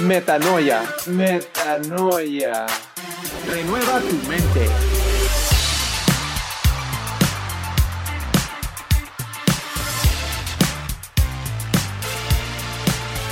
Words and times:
Metanoia, 0.00 0.82
metanoia. 1.06 2.66
Renueva 3.48 3.98
tu 4.00 4.28
mente. 4.28 4.68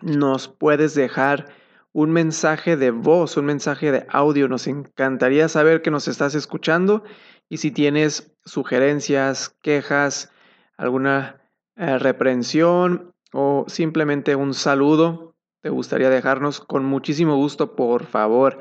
nos 0.03 0.49
puedes 0.49 0.95
dejar 0.95 1.47
un 1.93 2.11
mensaje 2.11 2.77
de 2.77 2.91
voz, 2.91 3.37
un 3.37 3.47
mensaje 3.47 3.93
de 3.93 4.07
audio. 4.11 4.49
Nos 4.49 4.67
encantaría 4.67 5.49
saber 5.49 5.81
que 5.81 5.91
nos 5.91 6.09
estás 6.09 6.35
escuchando 6.35 7.05
y 7.49 7.59
si 7.59 7.71
tienes 7.71 8.35
sugerencias, 8.45 9.51
quejas, 9.63 10.31
alguna 10.77 11.41
eh, 11.77 11.99
reprensión 11.99 13.15
o 13.33 13.65
simplemente 13.69 14.35
un 14.37 14.55
saludo, 14.55 15.36
te 15.61 15.71
gustaría 15.71 16.11
dejarnos 16.11 16.61
con 16.61 16.85
muchísimo 16.85 17.37
gusto, 17.37 17.75
por 17.75 18.05
favor, 18.05 18.59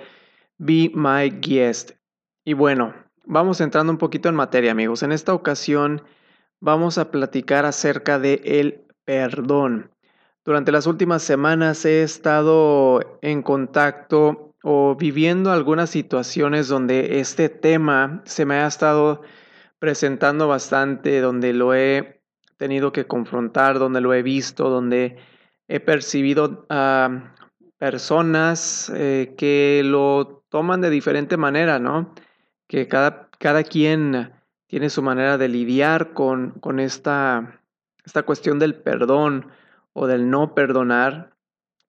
be 0.57 0.91
my 0.93 1.29
guest. 1.29 1.91
Y 2.43 2.53
bueno, 2.53 2.93
vamos 3.25 3.61
entrando 3.61 3.91
un 3.91 3.97
poquito 3.97 4.29
en 4.29 4.35
materia, 4.35 4.71
amigos. 4.71 5.03
En 5.03 5.11
esta 5.11 5.33
ocasión 5.33 6.01
vamos 6.59 6.97
a 6.97 7.11
platicar 7.11 7.66
acerca 7.66 8.19
de 8.19 8.41
el 8.45 8.85
perdón. 9.03 9.91
Durante 10.44 10.72
las 10.72 10.85
últimas 10.85 11.23
semanas 11.23 11.85
he 11.85 12.03
estado 12.03 13.19
en 13.22 13.41
contacto 13.41 14.53
o 14.63 14.95
viviendo 14.95 15.51
algunas 15.51 15.89
situaciones 15.89 16.67
donde 16.67 17.19
este 17.19 17.50
tema 17.50 18.22
se 18.25 18.45
me 18.45 18.56
ha 18.56 18.67
estado 18.67 19.22
presentando 19.79 20.47
bastante, 20.47 21.19
donde 21.19 21.53
lo 21.53 21.73
he 21.73 22.22
tenido 22.57 22.91
que 22.91 23.06
confrontar, 23.06 23.79
donde 23.79 24.01
lo 24.01 24.13
he 24.13 24.23
visto, 24.23 24.69
donde 24.69 25.17
he 25.67 25.79
percibido 25.79 26.65
a 26.69 27.33
personas 27.77 28.91
eh, 28.93 29.33
que 29.37 29.81
lo 29.83 30.43
toman 30.49 30.81
de 30.81 30.89
diferente 30.89 31.37
manera, 31.37 31.79
¿no? 31.79 32.13
Que 32.67 32.87
cada, 32.87 33.29
cada 33.39 33.63
quien 33.63 34.31
tiene 34.67 34.89
su 34.89 35.01
manera 35.01 35.37
de 35.37 35.49
lidiar 35.49 36.13
con, 36.13 36.51
con 36.59 36.79
esta, 36.79 37.61
esta 38.05 38.23
cuestión 38.23 38.59
del 38.59 38.75
perdón 38.75 39.47
o 39.93 40.07
del 40.07 40.29
no 40.29 40.55
perdonar. 40.55 41.35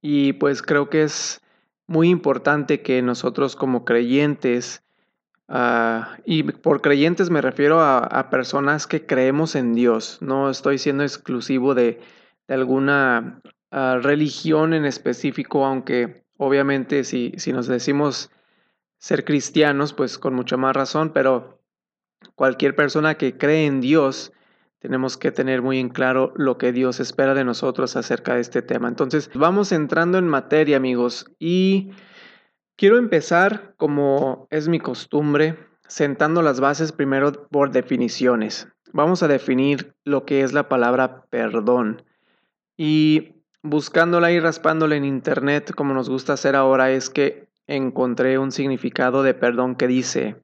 Y 0.02 0.34
pues 0.34 0.62
creo 0.62 0.90
que 0.90 1.02
es 1.02 1.42
muy 1.86 2.10
importante 2.10 2.82
que 2.82 3.02
nosotros 3.02 3.56
como 3.56 3.84
creyentes, 3.84 4.82
ah, 5.48 6.18
y 6.24 6.42
por 6.42 6.82
creyentes 6.82 7.30
me 7.30 7.40
refiero 7.40 7.80
a, 7.80 8.30
personas 8.30 8.86
que 8.86 9.06
creemos 9.06 9.54
en 9.54 9.74
Dios, 9.74 10.18
no 10.20 10.50
estoy 10.50 10.78
siendo 10.78 11.04
exclusivo 11.04 11.74
de, 11.74 12.00
alguna 12.48 13.40
religión 13.70 14.74
en 14.74 14.84
específico, 14.84 15.64
aunque 15.64 16.24
obviamente 16.36 17.04
si, 17.04 17.32
si 17.36 17.52
nos 17.52 17.66
decimos 17.66 18.30
ser 18.98 19.24
cristianos, 19.24 19.92
pues 19.92 20.18
con 20.18 20.34
mucha 20.34 20.56
más 20.56 20.74
razón, 20.74 21.12
pero 21.12 21.60
cualquier 22.34 22.74
persona 22.74 23.16
que 23.16 23.36
cree 23.36 23.66
en 23.66 23.80
Dios, 23.80 24.32
tenemos 24.78 25.16
que 25.16 25.32
tener 25.32 25.62
muy 25.62 25.78
en 25.78 25.88
claro 25.88 26.32
lo 26.36 26.58
que 26.58 26.72
Dios 26.72 27.00
espera 27.00 27.34
de 27.34 27.44
nosotros 27.44 27.96
acerca 27.96 28.34
de 28.34 28.40
este 28.40 28.62
tema. 28.62 28.88
Entonces, 28.88 29.30
vamos 29.34 29.72
entrando 29.72 30.18
en 30.18 30.28
materia, 30.28 30.76
amigos, 30.76 31.26
y 31.38 31.90
quiero 32.76 32.98
empezar, 32.98 33.74
como 33.76 34.46
es 34.50 34.68
mi 34.68 34.78
costumbre, 34.78 35.58
sentando 35.88 36.42
las 36.42 36.60
bases 36.60 36.92
primero 36.92 37.48
por 37.48 37.70
definiciones. 37.70 38.68
Vamos 38.92 39.22
a 39.22 39.28
definir 39.28 39.94
lo 40.04 40.24
que 40.24 40.42
es 40.42 40.52
la 40.52 40.68
palabra 40.68 41.24
perdón. 41.30 42.02
Y 42.76 43.35
buscándola 43.68 44.32
y 44.32 44.40
raspándola 44.40 44.96
en 44.96 45.04
internet, 45.04 45.72
como 45.74 45.94
nos 45.94 46.08
gusta 46.08 46.34
hacer 46.34 46.56
ahora, 46.56 46.90
es 46.90 47.10
que 47.10 47.48
encontré 47.66 48.38
un 48.38 48.52
significado 48.52 49.22
de 49.22 49.34
perdón 49.34 49.74
que 49.74 49.86
dice, 49.86 50.36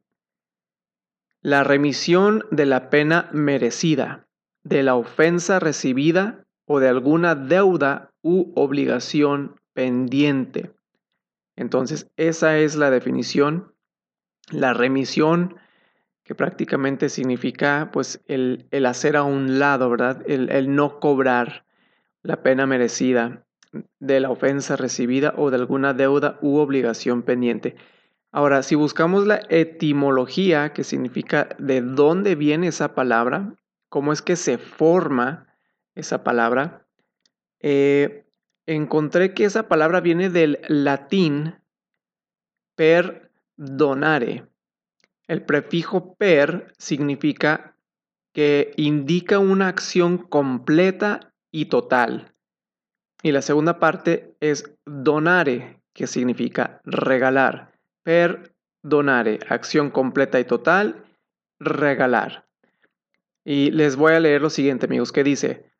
la 1.40 1.64
remisión 1.64 2.44
de 2.50 2.66
la 2.66 2.90
pena 2.90 3.28
merecida, 3.32 4.26
de 4.62 4.82
la 4.82 4.94
ofensa 4.94 5.58
recibida 5.58 6.44
o 6.66 6.80
de 6.80 6.88
alguna 6.88 7.34
deuda 7.34 8.12
u 8.22 8.52
obligación 8.54 9.60
pendiente. 9.72 10.72
Entonces, 11.56 12.10
esa 12.16 12.58
es 12.58 12.76
la 12.76 12.90
definición. 12.90 13.72
La 14.50 14.72
remisión, 14.72 15.56
que 16.24 16.34
prácticamente 16.34 17.08
significa 17.08 17.90
pues 17.92 18.22
el, 18.26 18.68
hacer 18.86 19.16
a 19.16 19.24
un 19.24 19.58
lado, 19.58 19.90
¿verdad? 19.90 20.22
El, 20.26 20.50
el 20.50 20.74
no 20.74 21.00
cobrar 21.00 21.64
la 22.22 22.42
pena 22.42 22.66
merecida 22.66 23.44
de 23.98 24.20
la 24.20 24.30
ofensa 24.30 24.76
recibida 24.76 25.34
o 25.36 25.50
de 25.50 25.56
alguna 25.56 25.94
deuda 25.94 26.38
u 26.42 26.58
obligación 26.58 27.22
pendiente. 27.22 27.76
Ahora, 28.30 28.62
si 28.62 28.74
buscamos 28.74 29.26
la 29.26 29.40
etimología, 29.50 30.72
que 30.72 30.84
significa 30.84 31.50
de 31.58 31.82
dónde 31.82 32.34
viene 32.34 32.68
esa 32.68 32.94
palabra, 32.94 33.54
cómo 33.88 34.12
es 34.12 34.22
que 34.22 34.36
se 34.36 34.58
forma 34.58 35.46
esa 35.94 36.24
palabra, 36.24 36.86
eh, 37.60 38.24
encontré 38.66 39.34
que 39.34 39.44
esa 39.44 39.68
palabra 39.68 40.00
viene 40.00 40.30
del 40.30 40.60
latín 40.68 41.56
perdonare. 42.74 44.46
El 45.28 45.44
prefijo 45.44 46.14
per 46.14 46.72
significa 46.78 47.76
que 48.32 48.72
indica 48.76 49.38
una 49.38 49.68
acción 49.68 50.18
completa 50.18 51.31
y 51.52 51.66
total. 51.66 52.34
Y 53.22 53.30
la 53.30 53.42
segunda 53.42 53.78
parte 53.78 54.34
es 54.40 54.74
donare, 54.84 55.80
que 55.92 56.08
significa 56.08 56.80
regalar. 56.84 57.72
Perdonare, 58.02 59.38
acción 59.48 59.90
completa 59.90 60.40
y 60.40 60.44
total, 60.44 61.04
regalar. 61.60 62.48
Y 63.44 63.70
les 63.70 63.94
voy 63.94 64.14
a 64.14 64.20
leer 64.20 64.42
lo 64.42 64.50
siguiente, 64.50 64.86
amigos, 64.86 65.12
que 65.12 65.22
dice, 65.22 65.70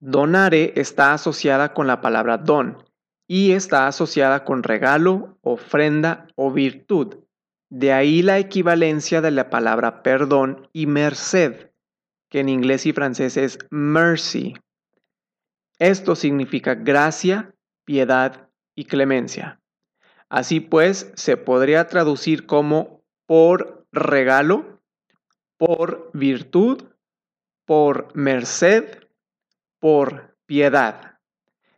donare 0.00 0.74
está 0.76 1.14
asociada 1.14 1.72
con 1.72 1.86
la 1.86 2.00
palabra 2.00 2.36
don 2.36 2.84
y 3.26 3.52
está 3.52 3.86
asociada 3.86 4.44
con 4.44 4.62
regalo, 4.62 5.38
ofrenda 5.42 6.26
o 6.34 6.50
virtud. 6.50 7.18
De 7.70 7.92
ahí 7.92 8.22
la 8.22 8.38
equivalencia 8.38 9.20
de 9.20 9.30
la 9.30 9.48
palabra 9.48 10.02
perdón 10.02 10.68
y 10.72 10.86
merced, 10.86 11.70
que 12.28 12.40
en 12.40 12.48
inglés 12.48 12.86
y 12.86 12.92
francés 12.92 13.36
es 13.36 13.58
mercy. 13.70 14.54
Esto 15.80 16.14
significa 16.14 16.76
gracia, 16.76 17.52
piedad 17.84 18.48
y 18.76 18.84
clemencia. 18.84 19.60
Así 20.28 20.60
pues, 20.60 21.10
se 21.16 21.36
podría 21.36 21.88
traducir 21.88 22.46
como 22.46 23.02
por 23.26 23.86
regalo 23.90 24.80
por 25.60 26.10
virtud, 26.14 26.84
por 27.66 28.08
merced, 28.16 29.04
por 29.78 30.34
piedad. 30.46 31.18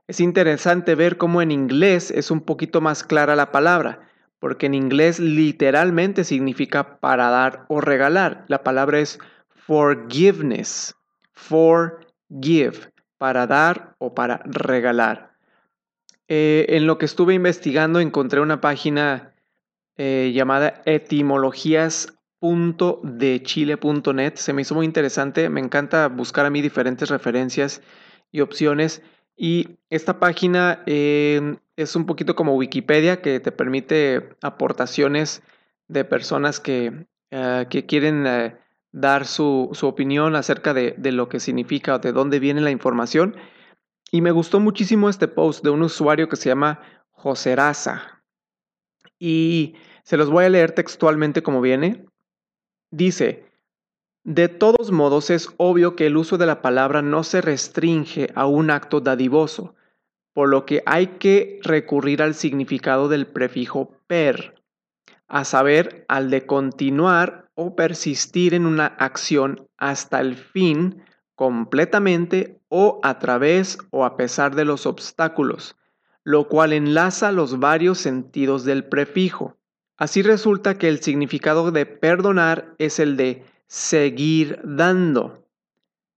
Es 0.06 0.20
interesante 0.20 0.94
ver 0.94 1.16
cómo 1.16 1.42
en 1.42 1.50
inglés 1.50 2.12
es 2.12 2.30
un 2.30 2.42
poquito 2.42 2.80
más 2.80 3.02
clara 3.02 3.34
la 3.34 3.50
palabra, 3.50 4.08
porque 4.38 4.66
en 4.66 4.74
inglés 4.74 5.18
literalmente 5.18 6.22
significa 6.22 7.00
para 7.00 7.28
dar 7.30 7.66
o 7.68 7.80
regalar. 7.80 8.44
La 8.46 8.62
palabra 8.62 9.00
es 9.00 9.18
forgiveness, 9.48 10.94
forgive, 11.32 12.91
para 13.22 13.46
dar 13.46 13.94
o 13.98 14.16
para 14.16 14.42
regalar. 14.44 15.36
Eh, 16.26 16.66
en 16.70 16.88
lo 16.88 16.98
que 16.98 17.04
estuve 17.04 17.34
investigando 17.34 18.00
encontré 18.00 18.40
una 18.40 18.60
página 18.60 19.32
eh, 19.96 20.32
llamada 20.34 20.82
etimologías 20.86 22.18
chile.net. 23.44 24.34
Se 24.34 24.52
me 24.52 24.62
hizo 24.62 24.74
muy 24.74 24.86
interesante. 24.86 25.48
Me 25.50 25.60
encanta 25.60 26.08
buscar 26.08 26.46
a 26.46 26.50
mí 26.50 26.62
diferentes 26.62 27.10
referencias 27.10 27.80
y 28.32 28.40
opciones. 28.40 29.02
Y 29.36 29.78
esta 29.88 30.18
página 30.18 30.82
em, 30.86 31.58
es 31.76 31.94
un 31.94 32.06
poquito 32.06 32.34
como 32.34 32.56
Wikipedia 32.56 33.22
que 33.22 33.38
te 33.38 33.52
permite 33.52 34.30
aportaciones 34.42 35.44
de 35.86 36.04
personas 36.04 36.58
que, 36.58 37.06
eh, 37.30 37.66
que 37.70 37.86
quieren 37.86 38.26
dar 38.92 39.26
su, 39.26 39.70
su, 39.72 39.86
opinión 39.86 40.36
acerca 40.36 40.74
de, 40.74 40.94
de, 40.98 41.12
lo 41.12 41.28
que 41.28 41.40
significa 41.40 41.96
o 41.96 41.98
de 41.98 42.12
dónde 42.12 42.38
viene 42.38 42.60
la 42.60 42.70
información. 42.70 43.36
Y 44.10 44.20
me 44.20 44.30
gustó 44.30 44.60
muchísimo 44.60 45.08
este 45.08 45.28
post 45.28 45.64
de 45.64 45.70
un 45.70 45.82
usuario 45.82 46.28
que 46.28 46.36
se 46.36 46.50
llama 46.50 46.80
Joseraza. 47.10 48.22
Y 49.18 49.74
se 50.04 50.16
los 50.16 50.30
voy 50.30 50.44
a 50.44 50.50
leer 50.50 50.72
textualmente 50.72 51.42
como 51.42 51.60
viene. 51.60 52.04
Dice, 52.90 53.46
de 54.24 54.48
todos 54.48 54.92
modos 54.92 55.30
es 55.30 55.48
obvio 55.56 55.96
que 55.96 56.06
el 56.06 56.16
uso 56.16 56.38
de 56.38 56.46
la 56.46 56.62
palabra 56.62 57.02
no 57.02 57.24
se 57.24 57.40
restringe 57.40 58.28
a 58.34 58.46
un 58.46 58.70
acto 58.70 59.00
dadivoso, 59.00 59.74
por 60.32 60.48
lo 60.48 60.64
que 60.64 60.82
hay 60.86 61.18
que 61.18 61.58
recurrir 61.62 62.22
al 62.22 62.34
significado 62.34 63.08
del 63.08 63.26
prefijo 63.26 63.96
per, 64.06 64.62
a 65.26 65.44
saber, 65.44 66.04
al 66.08 66.30
de 66.30 66.46
continuar 66.46 67.41
o 67.54 67.76
persistir 67.76 68.54
en 68.54 68.66
una 68.66 68.86
acción 68.86 69.68
hasta 69.76 70.20
el 70.20 70.36
fin 70.36 71.02
completamente 71.34 72.60
o 72.68 73.00
a 73.02 73.18
través 73.18 73.78
o 73.90 74.04
a 74.04 74.16
pesar 74.16 74.54
de 74.54 74.64
los 74.64 74.86
obstáculos, 74.86 75.76
lo 76.24 76.48
cual 76.48 76.72
enlaza 76.72 77.32
los 77.32 77.58
varios 77.58 77.98
sentidos 77.98 78.64
del 78.64 78.84
prefijo. 78.84 79.56
Así 79.96 80.22
resulta 80.22 80.78
que 80.78 80.88
el 80.88 81.00
significado 81.00 81.70
de 81.70 81.86
perdonar 81.86 82.74
es 82.78 82.98
el 82.98 83.16
de 83.16 83.44
seguir 83.66 84.60
dando, 84.64 85.48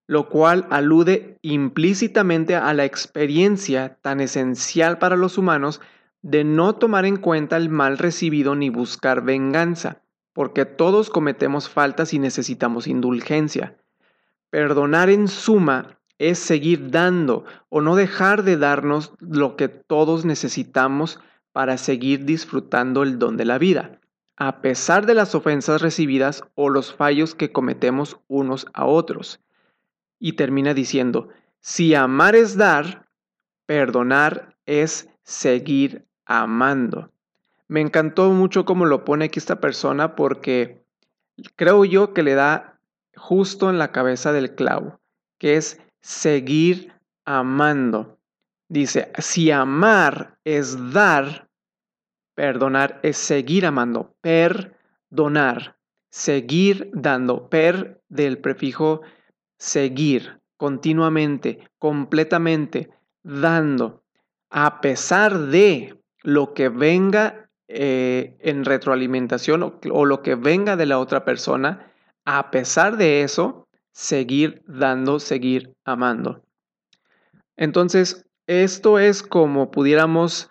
lo 0.07 0.29
cual 0.29 0.67
alude 0.69 1.37
implícitamente 1.41 2.55
a 2.55 2.73
la 2.73 2.85
experiencia 2.85 3.97
tan 4.01 4.21
esencial 4.21 4.97
para 4.97 5.15
los 5.15 5.37
humanos 5.37 5.81
de 6.21 6.43
no 6.43 6.75
tomar 6.75 7.05
en 7.05 7.17
cuenta 7.17 7.57
el 7.57 7.69
mal 7.69 7.97
recibido 7.97 8.55
ni 8.55 8.69
buscar 8.69 9.23
venganza, 9.23 10.01
porque 10.35 10.65
todos 10.65 11.09
cometemos 11.09 11.69
faltas 11.69 12.13
y 12.13 12.19
necesitamos 12.19 12.87
indulgencia. 12.87 13.77
Perdonar 14.49 15.09
en 15.09 15.29
suma 15.29 15.97
es 16.17 16.39
seguir 16.39 16.91
dando 16.91 17.45
o 17.69 17.79
no 17.79 17.95
dejar 17.95 18.43
de 18.43 18.57
darnos 18.57 19.13
lo 19.19 19.55
que 19.55 19.69
todos 19.69 20.25
necesitamos 20.25 21.21
para 21.53 21.77
seguir 21.77 22.25
disfrutando 22.25 23.01
el 23.01 23.17
don 23.17 23.37
de 23.37 23.45
la 23.45 23.57
vida, 23.57 24.01
a 24.35 24.59
pesar 24.59 25.05
de 25.05 25.13
las 25.13 25.35
ofensas 25.35 25.81
recibidas 25.81 26.43
o 26.53 26.67
los 26.67 26.93
fallos 26.93 27.33
que 27.33 27.53
cometemos 27.53 28.19
unos 28.27 28.67
a 28.73 28.85
otros. 28.85 29.39
Y 30.19 30.33
termina 30.33 30.73
diciendo, 30.73 31.29
si 31.61 31.95
amar 31.95 32.35
es 32.35 32.57
dar, 32.57 33.07
perdonar 33.65 34.57
es 34.65 35.07
seguir 35.23 36.05
amando. 36.25 37.09
Me 37.67 37.81
encantó 37.81 38.29
mucho 38.31 38.65
cómo 38.65 38.85
lo 38.85 39.06
pone 39.06 39.25
aquí 39.25 39.39
esta 39.39 39.59
persona 39.59 40.15
porque 40.15 40.85
creo 41.56 41.85
yo 41.85 42.13
que 42.13 42.23
le 42.23 42.35
da 42.35 42.79
justo 43.15 43.69
en 43.69 43.77
la 43.77 43.91
cabeza 43.91 44.31
del 44.31 44.56
clavo, 44.56 45.00
que 45.39 45.56
es 45.56 45.79
seguir 46.01 46.94
amando. 47.25 48.19
Dice, 48.67 49.12
si 49.19 49.51
amar 49.51 50.38
es 50.44 50.94
dar, 50.94 51.45
Perdonar 52.35 53.00
es 53.01 53.17
seguir 53.17 53.65
amando. 53.65 54.13
Perdonar. 54.21 55.77
Seguir 56.11 56.91
dando. 56.94 57.50
Per 57.50 58.01
del 58.09 58.38
prefijo 58.39 59.01
seguir. 59.57 60.41
Continuamente. 60.57 61.59
Completamente. 61.79 62.89
Dando. 63.23 64.03
A 64.50 64.81
pesar 64.81 65.39
de 65.39 65.97
lo 66.23 66.53
que 66.53 66.69
venga 66.69 67.44
eh, 67.67 68.38
en 68.41 68.65
retroalimentación 68.65 69.79
o, 69.91 70.06
lo 70.06 70.21
que 70.21 70.35
venga 70.35 70.75
de 70.75 70.85
la 70.85 71.00
otra 71.00 71.25
persona. 71.25 71.91
A 72.25 72.51
pesar 72.51 72.97
de 72.97 73.21
eso, 73.21 73.67
seguir 73.91 74.63
dando, 74.67 75.19
seguir 75.19 75.73
amando. 75.83 76.44
Entonces, 77.57 78.25
esto 78.47 79.00
es 79.00 79.23
como 79.23 79.71
pudiéramos 79.71 80.50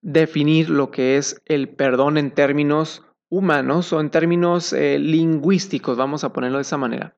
definir 0.00 0.70
lo 0.70 0.90
que 0.90 1.16
es 1.16 1.42
el 1.46 1.68
perdón 1.68 2.18
en 2.18 2.30
términos 2.30 3.02
humanos 3.28 3.92
o 3.92 4.00
en 4.00 4.10
términos 4.10 4.72
eh, 4.72 4.98
lingüísticos, 4.98 5.96
vamos 5.96 6.24
a 6.24 6.32
ponerlo 6.32 6.58
de 6.58 6.62
esa 6.62 6.76
manera. 6.76 7.16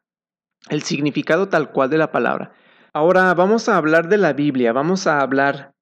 El 0.71 0.83
significado 0.83 1.49
tal 1.49 1.71
cual 1.73 1.91
de 1.91 1.99
la 1.99 2.11
palabra. 2.11 2.53
Ahora 2.93 3.35
vamos 3.35 3.69
a 3.69 3.77
hablar 3.77 4.09
de 4.09 4.17
la 4.17 4.33
Biblia, 4.33 4.73
vamos 4.73 5.07
a 5.07 5.21
hablar, 5.21 5.75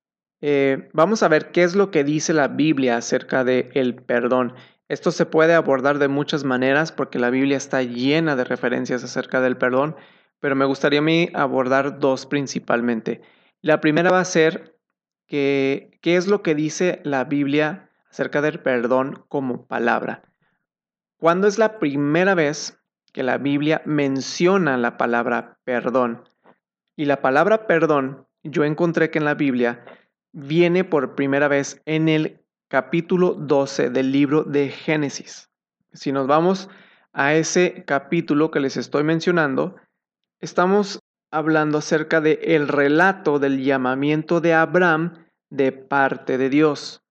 eh, 0.47 0.91
vamos 0.93 1.23
a 1.23 1.29
ver 1.29 1.53
qué 1.53 1.63
es 1.63 1.75
lo 1.75 1.91
que 1.91 2.05
dice 2.05 2.35
la 2.35 2.49
Biblia 2.49 2.99
acerca 2.99 3.45
del 3.45 3.71
el 3.73 3.95
perdón. 3.95 4.53
Esto 4.89 5.11
se 5.11 5.25
puede 5.25 5.55
abordar 5.55 5.99
de 5.99 6.09
muchas 6.09 6.45
maneras 6.45 6.93
porque 6.93 7.19
la 7.19 7.31
Biblia 7.31 7.57
está 7.57 7.83
llena 7.83 8.37
de 8.37 8.45
referencias 8.45 9.03
acerca 9.03 9.41
del 9.41 9.57
perdón, 9.57 9.97
pero 10.41 10.55
me 10.55 10.67
gustaría 10.67 10.99
a 10.99 11.03
mí 11.03 11.31
abordar 11.33 11.99
dos 11.99 12.27
principalmente. 12.27 13.23
La 13.63 13.81
primera 13.81 14.11
va 14.11 14.21
a 14.21 14.27
ser 14.27 14.79
qué 15.27 15.89
es 16.03 16.27
lo 16.27 16.43
que 16.43 16.55
dice 16.55 17.01
la 17.05 17.25
Biblia 17.25 17.89
acerca 18.11 18.43
del 18.43 18.61
perdón 18.61 19.25
como 19.29 19.67
palabra. 19.67 20.25
¿Cuándo 21.17 21.49
es 21.49 21.57
la 21.57 21.79
primera 21.79 22.35
vez 22.35 22.79
que 23.15 23.23
la 23.23 23.39
Biblia 23.39 23.81
menciona 23.87 24.77
la 24.77 24.99
palabra 24.99 25.57
perdón? 25.65 26.29
Y 26.97 27.07
la 27.07 27.23
palabra 27.23 27.67
perdón, 27.67 28.27
yo 28.43 28.65
encontré 28.65 29.11
que 29.11 29.19
en 29.19 29.25
la 29.25 29.35
Biblia 29.35 29.83
viene 30.35 30.83
por 30.83 31.15
primera 31.15 31.49
vez 31.49 31.81
en 31.87 32.09
el 32.09 32.41
capítulo 32.69 33.35
12 33.35 33.91
del 33.91 34.11
libro 34.11 34.43
de 34.43 34.69
Génesis. 34.69 35.49
Si 35.93 36.11
nos 36.11 36.27
vamos 36.27 36.69
a 37.13 37.35
ese 37.35 37.85
capítulo 37.87 38.51
que 38.51 38.59
les 38.59 38.77
estoy 38.77 39.05
mencionando, 39.05 39.77
estamos 40.41 40.99
hablando 41.31 41.79
acerca 41.79 42.21
del 42.21 42.39
el 42.43 42.69
relato 42.69 43.39
del 43.39 43.63
llamamiento 43.63 44.41
de 44.41 44.55
Abraham 44.55 45.25
de 45.51 45.71
parte 45.71 46.37
de 46.37 46.51
Dios. 46.51 47.05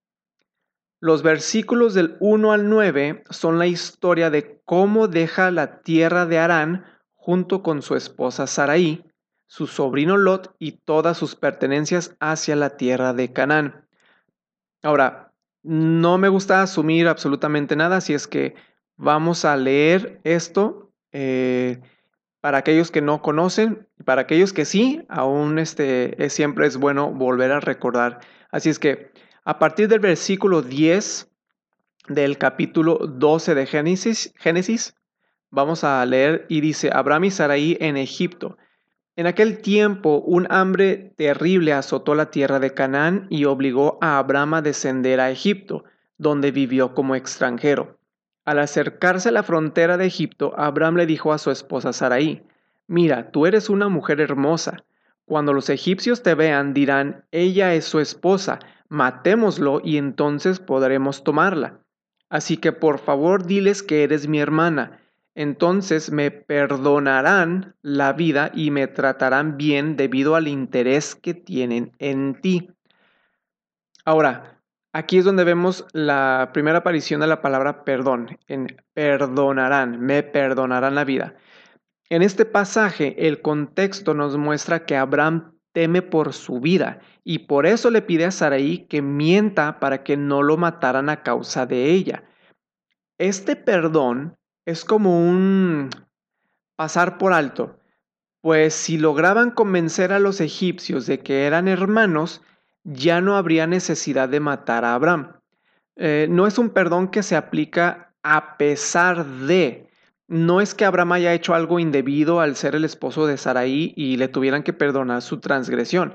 Los 1.00 1.24
versículos 1.24 1.94
del 1.94 2.18
1 2.20 2.52
al 2.52 2.70
9 2.70 3.24
son 3.30 3.58
la 3.58 3.68
historia 3.68 4.30
de 4.30 4.62
cómo 4.66 5.08
deja 5.08 5.50
la 5.50 5.82
tierra 5.82 6.26
de 6.26 6.40
Arán 6.40 6.86
junto 7.16 7.64
con 7.64 7.82
su 7.82 7.96
esposa 7.96 8.48
Saraí, 8.48 9.06
su 9.54 9.68
sobrino 9.68 10.18
Lot 10.18 10.56
y 10.58 10.72
todas 10.72 11.16
sus 11.16 11.36
pertenencias 11.36 12.16
hacia 12.20 12.56
la 12.56 12.76
tierra 12.76 13.14
de 13.14 13.34
Canaán. 13.34 13.86
Ahora, 14.82 15.32
no 15.62 16.18
me 16.18 16.28
gusta 16.28 16.64
asumir 16.64 17.08
absolutamente 17.08 17.76
nada, 17.76 18.02
si 18.02 18.16
es 18.16 18.26
que 18.26 18.56
vamos 18.98 19.46
a 19.46 19.56
leer 19.56 20.20
esto. 20.24 20.92
Eh, 21.12 21.80
para 22.42 22.58
aquellos 22.58 22.90
que 22.90 23.04
no 23.04 23.22
conocen, 23.22 23.88
para 24.06 24.24
aquellos 24.24 24.54
que 24.54 24.66
sí, 24.66 25.06
aún 25.08 25.60
este, 25.60 26.26
es, 26.26 26.34
siempre 26.34 26.66
es 26.66 26.78
bueno 26.78 27.12
volver 27.12 27.52
a 27.52 27.60
recordar. 27.60 28.22
Así 28.50 28.72
es 28.72 28.80
que 28.80 29.12
a 29.44 29.60
partir 29.60 29.88
del 29.88 30.00
versículo 30.00 30.64
10 30.64 31.30
del 32.08 32.40
capítulo 32.40 32.98
12 33.06 33.54
de 33.54 33.68
Génesis, 33.68 34.34
Génesis, 34.36 34.96
vamos 35.52 35.84
a 35.84 36.04
leer 36.08 36.48
y 36.50 36.60
dice, 36.60 36.90
Abraham 36.92 37.26
y 37.26 37.32
Sarai 37.32 37.78
en 37.80 37.98
Egipto. 37.98 38.58
En 39.16 39.28
aquel 39.28 39.60
tiempo 39.60 40.24
un 40.26 40.48
hambre 40.50 41.14
terrible 41.18 41.74
azotó 41.74 42.16
la 42.16 42.32
tierra 42.32 42.60
de 42.60 42.74
Canaán 42.74 43.28
y 43.30 43.46
obligó 43.46 44.00
a 44.02 44.18
Abraham 44.18 44.56
a 44.56 44.62
descender 44.64 45.20
a 45.20 45.30
Egipto, 45.30 45.84
donde 46.18 46.52
vivió 46.52 46.96
como 46.96 47.16
extranjero. 47.16 48.00
Al 48.44 48.58
acercarse 48.58 49.30
a 49.30 49.32
la 49.32 49.44
frontera 49.44 49.98
de 49.98 50.08
Egipto, 50.08 50.54
Abraham 50.58 50.96
le 50.96 51.06
dijo 51.06 51.32
a 51.32 51.38
su 51.38 51.52
esposa 51.52 51.94
Sarai, 51.94 52.44
Mira, 52.88 53.30
tú 53.32 53.46
eres 53.46 53.70
una 53.70 53.88
mujer 53.88 54.20
hermosa. 54.20 54.84
Cuando 55.26 55.54
los 55.54 55.70
egipcios 55.70 56.24
te 56.24 56.34
vean, 56.34 56.74
dirán, 56.74 57.26
ella 57.32 57.76
es 57.76 57.86
su 57.86 58.00
esposa, 58.00 58.60
matémoslo 58.90 59.80
y 59.84 59.98
entonces 59.98 60.60
podremos 60.60 61.24
tomarla. 61.24 61.80
Así 62.30 62.58
que 62.58 62.72
por 62.72 62.98
favor 62.98 63.46
diles 63.46 63.84
que 63.84 64.04
eres 64.04 64.28
mi 64.28 64.40
hermana. 64.40 65.00
Entonces 65.36 66.12
me 66.12 66.32
perdonarán 66.32 67.76
la 67.82 68.14
vida 68.14 68.52
y 68.54 68.72
me 68.72 68.88
tratarán 68.88 69.58
bien 69.58 69.96
debido 69.96 70.36
al 70.36 70.48
interés 70.48 71.16
que 71.16 71.34
tienen 71.34 71.92
en 72.00 72.40
ti. 72.40 72.70
Ahora, 74.06 74.62
aquí 74.92 75.18
es 75.18 75.26
donde 75.26 75.44
vemos 75.44 75.86
la 75.94 76.52
primera 76.54 76.80
aparición 76.80 77.22
de 77.22 77.28
la 77.28 77.42
palabra 77.42 77.84
perdón, 77.84 78.38
en 78.48 78.68
perdonarán, 78.94 80.00
me 80.00 80.24
perdonarán 80.24 80.96
la 80.96 81.04
vida. 81.04 81.36
En 82.10 82.22
este 82.22 82.46
pasaje, 82.46 83.28
el 83.28 83.42
contexto 83.42 84.14
nos 84.14 84.38
muestra 84.38 84.86
que 84.86 84.96
Abraham 84.96 85.54
teme 85.72 86.04
por 86.04 86.34
su 86.34 86.60
vida 86.60 87.00
y 87.24 87.40
por 87.40 87.66
eso 87.66 87.90
le 87.90 88.04
pide 88.04 88.26
a 88.26 88.32
Sarai 88.32 88.86
que 88.88 89.02
mienta 89.02 89.80
para 89.80 90.04
que 90.04 90.16
no 90.16 90.44
lo 90.44 90.58
mataran 90.58 91.10
a 91.10 91.24
causa 91.24 91.66
de 91.66 91.86
ella. 91.86 92.24
Este 93.18 93.56
perdón 93.56 94.38
es 94.66 94.86
como 94.86 95.20
un 95.20 95.90
pasar 96.76 97.18
por 97.18 97.34
alto, 97.34 97.80
pues 98.42 98.74
si 98.74 98.98
lograban 98.98 99.52
convencer 99.52 100.12
a 100.12 100.20
los 100.20 100.42
egipcios 100.42 101.06
de 101.06 101.20
que 101.20 101.46
eran 101.46 101.68
hermanos, 101.68 102.42
ya 102.84 103.22
no 103.22 103.38
habría 103.38 103.68
necesidad 103.68 104.30
de 104.30 104.40
matar 104.40 104.84
a 104.86 104.96
Abraham. 104.96 105.34
Eh, 105.96 106.28
no 106.30 106.48
es 106.48 106.58
un 106.58 106.70
perdón 106.70 107.10
que 107.10 107.24
se 107.24 107.36
aplica 107.36 108.14
a 108.24 108.58
pesar 108.58 109.26
de. 109.26 109.88
No 110.28 110.62
es 110.62 110.74
que 110.74 110.86
Abraham 110.86 111.14
haya 111.14 111.34
hecho 111.34 111.54
algo 111.54 111.80
indebido 111.80 112.40
al 112.40 112.56
ser 112.56 112.76
el 112.76 112.86
esposo 112.86 113.28
de 113.28 113.38
Saraí 113.38 113.94
y 113.96 114.18
le 114.18 114.28
tuvieran 114.28 114.64
que 114.64 114.74
perdonar 114.74 115.22
su 115.22 115.40
transgresión. 115.40 116.14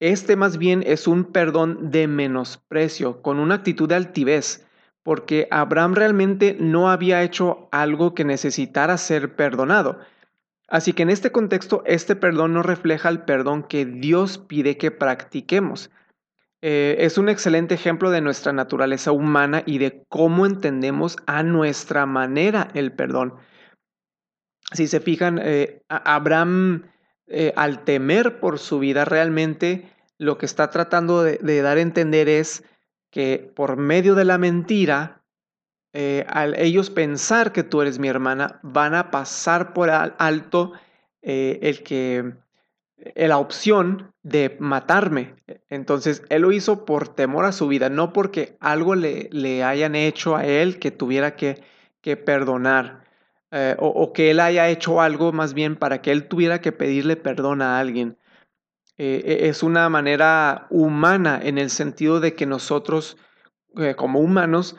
Este 0.00 0.36
más 0.36 0.58
bien 0.58 0.82
es 0.86 1.06
un 1.06 1.24
perdón 1.24 1.90
de 1.90 2.06
menosprecio, 2.06 3.22
con 3.22 3.38
una 3.38 3.56
actitud 3.56 3.88
de 3.88 3.94
altivez, 3.94 4.63
porque 5.04 5.46
Abraham 5.52 5.94
realmente 5.94 6.56
no 6.58 6.90
había 6.90 7.22
hecho 7.22 7.68
algo 7.70 8.14
que 8.14 8.24
necesitara 8.24 8.98
ser 8.98 9.36
perdonado. 9.36 10.00
Así 10.66 10.92
que 10.92 11.04
en 11.04 11.10
este 11.10 11.30
contexto, 11.30 11.84
este 11.86 12.16
perdón 12.16 12.54
no 12.54 12.62
refleja 12.62 13.10
el 13.10 13.20
perdón 13.20 13.62
que 13.62 13.84
Dios 13.84 14.38
pide 14.38 14.76
que 14.76 14.90
practiquemos. 14.90 15.90
Eh, 16.62 16.96
es 17.00 17.18
un 17.18 17.28
excelente 17.28 17.74
ejemplo 17.74 18.10
de 18.10 18.22
nuestra 18.22 18.52
naturaleza 18.54 19.12
humana 19.12 19.62
y 19.66 19.76
de 19.76 20.02
cómo 20.08 20.46
entendemos 20.46 21.18
a 21.26 21.42
nuestra 21.42 22.06
manera 22.06 22.68
el 22.72 22.90
perdón. 22.90 23.34
Si 24.72 24.86
se 24.86 25.00
fijan, 25.00 25.38
eh, 25.42 25.82
Abraham, 25.88 26.84
eh, 27.26 27.52
al 27.56 27.84
temer 27.84 28.40
por 28.40 28.58
su 28.58 28.78
vida, 28.78 29.04
realmente 29.04 29.92
lo 30.16 30.38
que 30.38 30.46
está 30.46 30.70
tratando 30.70 31.22
de, 31.22 31.62
dar 31.62 31.76
a 31.76 31.82
entender 31.82 32.30
es 32.30 32.64
que 33.14 33.48
por 33.54 33.76
medio 33.76 34.16
de 34.16 34.24
la 34.24 34.38
mentira, 34.38 35.22
eh, 35.92 36.26
al 36.28 36.58
ellos 36.58 36.90
pensar 36.90 37.52
que 37.52 37.62
tú 37.62 37.80
eres 37.80 38.00
mi 38.00 38.08
hermana, 38.08 38.58
van 38.64 38.92
a 38.96 39.12
pasar 39.12 39.72
por 39.72 39.88
alto 39.88 40.72
eh, 41.22 41.60
el 41.62 41.84
que 41.84 42.34
eh, 42.96 43.28
la 43.28 43.38
opción 43.38 44.12
de 44.24 44.56
matarme. 44.58 45.36
Entonces, 45.68 46.24
él 46.28 46.42
lo 46.42 46.50
hizo 46.50 46.84
por 46.84 47.06
temor 47.06 47.44
a 47.44 47.52
su 47.52 47.68
vida, 47.68 47.88
no 47.88 48.12
porque 48.12 48.56
algo 48.58 48.96
le, 48.96 49.28
le 49.30 49.62
hayan 49.62 49.94
hecho 49.94 50.34
a 50.34 50.44
él 50.44 50.80
que 50.80 50.90
tuviera 50.90 51.36
que, 51.36 51.62
que 52.00 52.16
perdonar, 52.16 53.04
o, 53.78 53.86
o, 53.86 54.12
que 54.12 54.32
él 54.32 54.40
haya 54.40 54.68
hecho 54.68 55.00
algo 55.00 55.30
más 55.30 55.54
bien 55.54 55.76
para 55.76 56.02
que 56.02 56.10
él 56.10 56.26
tuviera 56.26 56.60
que 56.60 56.72
pedirle 56.72 57.14
perdón 57.14 57.62
a 57.62 57.78
alguien. 57.78 58.18
Eh, 58.96 59.48
es 59.48 59.62
una 59.62 59.88
manera 59.88 60.66
humana 60.70 61.40
en 61.42 61.58
el 61.58 61.70
sentido 61.70 62.20
de 62.20 62.34
que 62.34 62.46
nosotros 62.46 63.16
eh, 63.76 63.96
como 63.96 64.20
humanos 64.20 64.76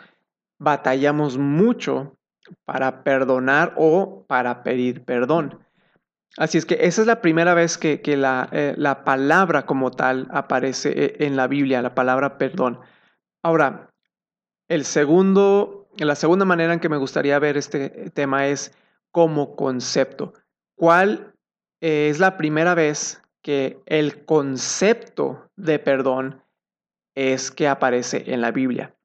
batallamos 0.58 1.38
mucho 1.38 2.18
para 2.64 3.04
perdonar 3.04 3.74
o 3.76 4.26
para 4.28 4.64
pedir 4.64 5.04
perdón. 5.04 5.60
Así 6.38 6.58
es 6.58 6.66
que 6.66 6.78
esa 6.82 7.02
es 7.02 7.08
la 7.08 7.22
primera 7.22 7.54
vez 7.54 7.78
que, 7.78 8.00
la, 8.18 8.50
eh, 8.52 8.74
la, 8.78 9.04
palabra 9.04 9.66
como 9.66 9.92
tal 9.92 10.28
aparece 10.32 11.16
en 11.26 11.36
la 11.36 11.48
Biblia, 11.48 11.82
la 11.82 11.96
palabra 11.96 12.38
perdón. 12.38 12.80
Ahora, 13.42 13.90
el 14.68 14.86
segundo, 14.86 15.88
la 15.98 16.16
segunda 16.16 16.46
manera 16.46 16.74
en 16.74 16.80
que 16.80 16.90
me 16.90 16.98
gustaría 16.98 17.40
ver 17.40 17.58
este 17.58 18.10
tema 18.12 18.48
es 18.48 18.74
como 19.12 19.56
concepto. 19.56 20.34
¿Cuál 20.76 21.34
es 21.80 22.20
la 22.20 22.36
primera 22.38 22.76
vez 22.76 23.22
que 23.46 23.80
el 23.86 24.26
concepto 24.26 25.52
de 25.56 25.78
perdón 25.78 26.42
es 27.14 27.52
que 27.52 27.68
aparece 27.68 28.24
en 28.34 28.42
la 28.42 28.50
Biblia. 28.50 28.96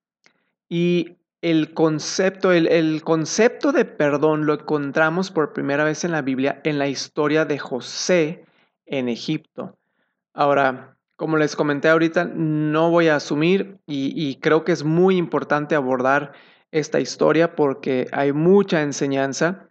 Y 0.66 1.18
el 1.42 1.74
concepto, 1.74 2.50
el, 2.50 3.02
concepto 3.02 3.70
de 3.70 3.84
perdón 3.84 4.46
lo 4.46 4.54
encontramos 4.54 5.30
por 5.30 5.52
primera 5.52 5.84
vez 5.84 6.04
en 6.04 6.12
la 6.12 6.22
Biblia 6.22 6.58
en 6.64 6.78
la 6.78 6.88
historia 6.88 7.44
de 7.44 7.58
José 7.58 8.46
en 8.86 9.10
Egipto. 9.10 9.76
Ahora, 10.32 10.96
como 11.16 11.36
les 11.36 11.54
comenté 11.54 11.90
ahorita, 11.90 12.24
no 12.24 12.88
voy 12.88 13.08
a 13.08 13.16
asumir 13.16 13.76
y, 13.86 14.14
y 14.16 14.36
creo 14.36 14.64
que 14.64 14.72
es 14.72 14.84
muy 14.84 15.18
importante 15.18 15.74
abordar 15.74 16.32
esta 16.70 16.98
historia 16.98 17.54
porque 17.54 18.08
hay 18.10 18.32
mucha 18.32 18.80
enseñanza 18.80 19.69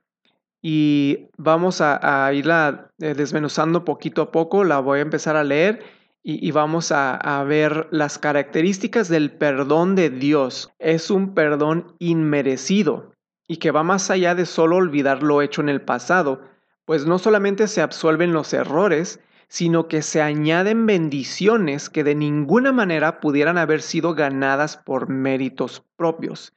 y 0.61 1.27
vamos 1.37 1.81
a, 1.81 2.31
irla 2.33 2.91
eh, 2.99 3.13
desmenuzando 3.13 3.85
poquito 3.85 4.21
a 4.21 4.31
poco, 4.31 4.63
la 4.63 4.79
voy 4.79 4.99
a 4.99 5.03
empezar 5.03 5.35
a 5.35 5.43
leer 5.43 5.83
y, 6.21 6.51
vamos 6.51 6.91
a, 6.91 7.15
a, 7.15 7.43
ver 7.43 7.87
las 7.91 8.19
características 8.19 9.07
del 9.07 9.31
perdón 9.31 9.95
de 9.95 10.09
Dios. 10.09 10.69
Es 10.77 11.09
un 11.09 11.33
perdón 11.33 11.95
inmerecido 11.97 13.13
y 13.47 13.57
que 13.57 13.71
va 13.71 13.83
más 13.83 14.11
allá 14.11 14.35
de 14.35 14.45
solo 14.45 14.75
olvidar 14.75 15.23
lo 15.23 15.41
hecho 15.41 15.61
en 15.61 15.69
el 15.69 15.81
pasado, 15.81 16.41
pues 16.85 17.05
no 17.05 17.17
solamente 17.17 17.67
se 17.67 17.81
absuelven 17.81 18.33
los 18.33 18.53
errores, 18.53 19.19
sino 19.47 19.87
que 19.87 20.03
se 20.03 20.21
añaden 20.21 20.85
bendiciones 20.85 21.89
que 21.89 22.03
de 22.03 22.15
ninguna 22.15 22.71
manera 22.71 23.19
pudieran 23.19 23.57
haber 23.57 23.81
sido 23.81 24.13
ganadas 24.13 24.77
por 24.77 25.09
méritos 25.09 25.83
propios. 25.95 26.53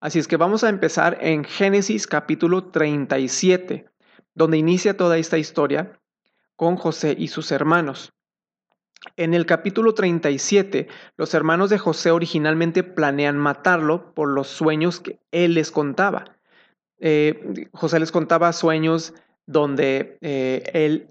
Así 0.00 0.18
es 0.18 0.28
que 0.28 0.38
vamos 0.38 0.64
a 0.64 0.70
empezar 0.70 1.18
en 1.20 1.44
Génesis 1.44 2.06
capítulo 2.06 2.70
37, 2.70 3.84
donde 4.34 4.56
inicia 4.56 4.96
toda 4.96 5.18
esta 5.18 5.36
historia 5.36 6.00
con 6.56 6.76
José 6.76 7.14
y 7.18 7.28
sus 7.28 7.52
hermanos. 7.52 8.14
En 9.16 9.34
el 9.34 9.44
capítulo 9.44 9.92
37, 9.92 10.88
los 11.18 11.34
hermanos 11.34 11.68
de 11.68 11.76
José 11.76 12.12
originalmente 12.12 12.82
planean 12.82 13.36
matarlo 13.36 14.14
por 14.14 14.30
los 14.30 14.48
sueños 14.48 15.00
que 15.00 15.20
él 15.32 15.52
les 15.52 15.70
contaba. 15.70 16.24
Eh, 16.98 17.68
José 17.72 18.00
les 18.00 18.10
contaba 18.10 18.54
sueños 18.54 19.12
donde 19.44 20.16
eh, 20.22 20.62
él 20.72 21.10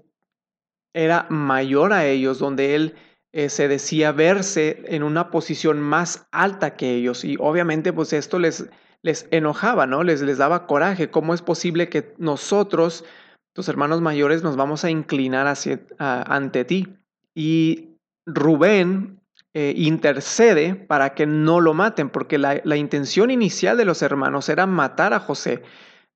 era 0.94 1.28
mayor 1.30 1.92
a 1.92 2.06
ellos, 2.06 2.40
donde 2.40 2.74
él 2.74 2.96
eh, 3.32 3.48
se 3.48 3.68
decía 3.68 4.10
verse 4.10 4.82
en 4.86 5.02
una 5.04 5.30
posición 5.30 5.80
más 5.80 6.26
alta 6.32 6.74
que 6.74 6.94
ellos 6.94 7.24
y 7.24 7.36
obviamente 7.38 7.92
pues 7.92 8.12
esto 8.12 8.40
les, 8.40 8.68
les 9.02 9.28
enojaba, 9.30 9.86
¿no? 9.86 10.02
Les, 10.02 10.20
les 10.22 10.38
daba 10.38 10.66
coraje. 10.66 11.10
¿Cómo 11.10 11.32
es 11.32 11.40
posible 11.40 11.88
que 11.88 12.12
nosotros, 12.18 13.04
tus 13.52 13.68
hermanos 13.68 14.00
mayores, 14.00 14.42
nos 14.42 14.56
vamos 14.56 14.84
a 14.84 14.90
inclinar 14.90 15.46
hacia, 15.46 15.80
ante 15.98 16.64
ti? 16.64 16.96
Y 17.34 17.96
Rubén 18.26 19.20
eh, 19.54 19.74
intercede 19.76 20.74
para 20.74 21.14
que 21.14 21.26
no 21.26 21.60
lo 21.60 21.72
maten, 21.72 22.10
porque 22.10 22.36
la, 22.36 22.60
la 22.64 22.76
intención 22.76 23.30
inicial 23.30 23.76
de 23.76 23.84
los 23.84 24.02
hermanos 24.02 24.48
era 24.48 24.66
matar 24.66 25.14
a 25.14 25.20
José. 25.20 25.62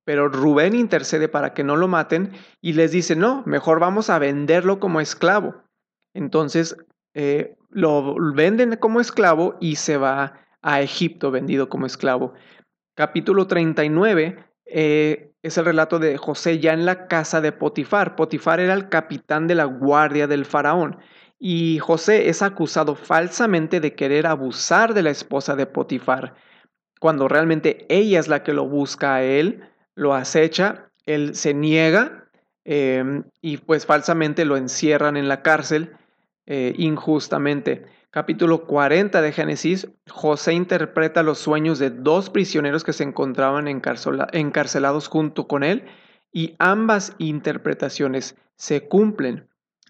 Pero 0.03 0.27
Rubén 0.27 0.75
intercede 0.75 1.29
para 1.29 1.53
que 1.53 1.63
no 1.63 1.77
lo 1.77 1.87
maten 1.87 2.33
y 2.61 2.73
les 2.73 2.91
dice, 2.91 3.15
no, 3.15 3.41
mejor 3.45 3.79
vamos 3.79 4.09
a 4.09 4.19
venderlo 4.19 4.79
como 4.79 5.01
esclavo. 5.01 5.63
Entonces 6.13 6.77
eh, 7.15 7.55
lo 7.71 8.15
venden 8.33 8.75
como 8.75 9.01
esclavo 9.01 9.57
y 9.59 9.77
se 9.77 9.97
va 9.97 10.39
a 10.61 10.81
Egipto 10.81 11.31
vendido 11.31 11.67
como 11.69 11.87
esclavo. 11.87 12.33
Capítulo 12.93 13.47
39 13.47 14.37
eh, 14.67 15.31
es 15.41 15.57
el 15.57 15.65
relato 15.65 15.99
de 15.99 16.17
José 16.17 16.59
ya 16.59 16.73
en 16.73 16.85
la 16.85 17.07
casa 17.07 17.41
de 17.41 17.51
Potifar. 17.51 18.15
Potifar 18.15 18.59
era 18.59 18.73
el 18.73 18.89
capitán 18.89 19.47
de 19.47 19.55
la 19.55 19.65
guardia 19.65 20.27
del 20.27 20.45
faraón 20.45 20.99
y 21.39 21.79
José 21.79 22.29
es 22.29 22.41
acusado 22.41 22.95
falsamente 22.95 23.79
de 23.79 23.93
querer 23.93 24.25
abusar 24.27 24.93
de 24.93 25.03
la 25.03 25.09
esposa 25.09 25.55
de 25.55 25.65
Potifar, 25.65 26.35
cuando 26.99 27.27
realmente 27.27 27.85
ella 27.89 28.19
es 28.19 28.27
la 28.27 28.43
que 28.43 28.53
lo 28.53 28.67
busca 28.67 29.15
a 29.15 29.23
él, 29.23 29.61
lo 29.95 30.13
acecha, 30.13 30.89
él 31.05 31.35
se 31.35 31.53
niega 31.53 32.29
em, 32.63 33.25
y 33.41 33.57
pues 33.57 33.85
falsamente 33.85 34.45
lo 34.45 34.57
encierran 34.57 35.17
en 35.17 35.27
la 35.27 35.41
cárcel 35.41 35.95
eh, 36.45 36.73
injustamente 36.77 37.85
capítulo 38.15 38.65
40 38.65 39.21
de 39.21 39.33
Génesis, 39.33 39.89
José 40.09 40.53
interpreta 40.53 41.21
los 41.21 41.37
sueños 41.37 41.79
de 41.79 41.89
dos 41.89 42.29
prisioneros 42.29 42.85
que 42.85 42.93
se 42.93 43.03
encontraban 43.03 43.67
encarcelados 43.67 45.09
junto 45.09 45.49
con 45.49 45.63
él 45.63 45.83
y 46.31 46.55
ambas 46.57 47.13
interpretaciones 47.17 48.37
se 48.55 48.87
cumplen, 48.87 49.49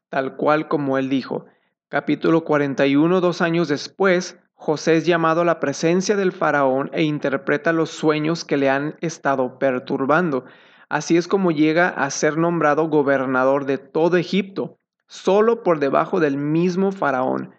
tal 0.10 0.38
cual 0.38 0.68
como 0.68 0.98
él 0.98 1.08
dijo. 1.08 1.46
Capítulo 1.88 2.44
41, 2.46 3.22
dos 3.22 3.44
años 3.44 3.68
después, 3.68 4.40
José 4.56 4.96
es 4.96 5.06
llamado 5.06 5.42
a 5.42 5.46
la 5.46 5.60
presencia 5.60 6.16
del 6.16 6.32
faraón 6.32 6.90
e 6.94 7.04
interpreta 7.04 7.74
los 7.74 7.92
sueños 7.92 8.44
que 8.44 8.58
le 8.58 8.72
han 8.72 8.96
estado 9.02 9.60
perturbando. 9.60 10.46
Así 10.90 11.16
es 11.16 11.28
como 11.28 11.52
llega 11.52 11.90
a 11.90 12.10
ser 12.10 12.40
nombrado 12.40 12.88
gobernador 12.90 13.68
de 13.68 13.78
todo 13.78 14.18
Egipto, 14.18 14.80
solo 15.08 15.64
por 15.64 15.80
debajo 15.80 16.20
del 16.20 16.38
mismo 16.38 16.92
faraón. 16.92 17.54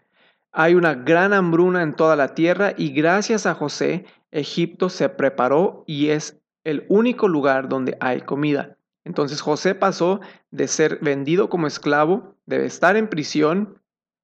Hay 0.52 0.74
una 0.74 0.94
gran 0.94 1.32
hambruna 1.32 1.82
en 1.82 1.94
toda 1.94 2.16
la 2.16 2.34
tierra 2.34 2.72
y 2.76 2.90
gracias 2.90 3.46
a 3.46 3.54
José, 3.54 4.06
Egipto 4.30 4.88
se 4.88 5.08
preparó 5.08 5.84
y 5.86 6.08
es 6.08 6.40
el 6.64 6.86
único 6.88 7.28
lugar 7.28 7.68
donde 7.68 7.96
hay 8.00 8.22
comida. 8.22 8.76
Entonces 9.04 9.40
José 9.40 9.74
pasó 9.74 10.20
de 10.50 10.66
ser 10.66 10.98
vendido 11.00 11.48
como 11.48 11.66
esclavo, 11.66 12.34
de 12.46 12.66
estar 12.66 12.96
en 12.96 13.08
prisión, 13.08 13.80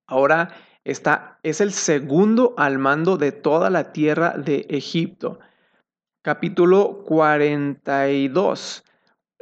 ahora 0.06 0.54
está, 0.84 1.38
es 1.42 1.60
el 1.60 1.72
segundo 1.72 2.54
al 2.56 2.78
mando 2.78 3.16
de 3.16 3.30
toda 3.30 3.70
la 3.70 3.92
tierra 3.92 4.30
de 4.36 4.66
Egipto. 4.70 5.38
Capítulo 6.22 7.04
42. 7.04 8.84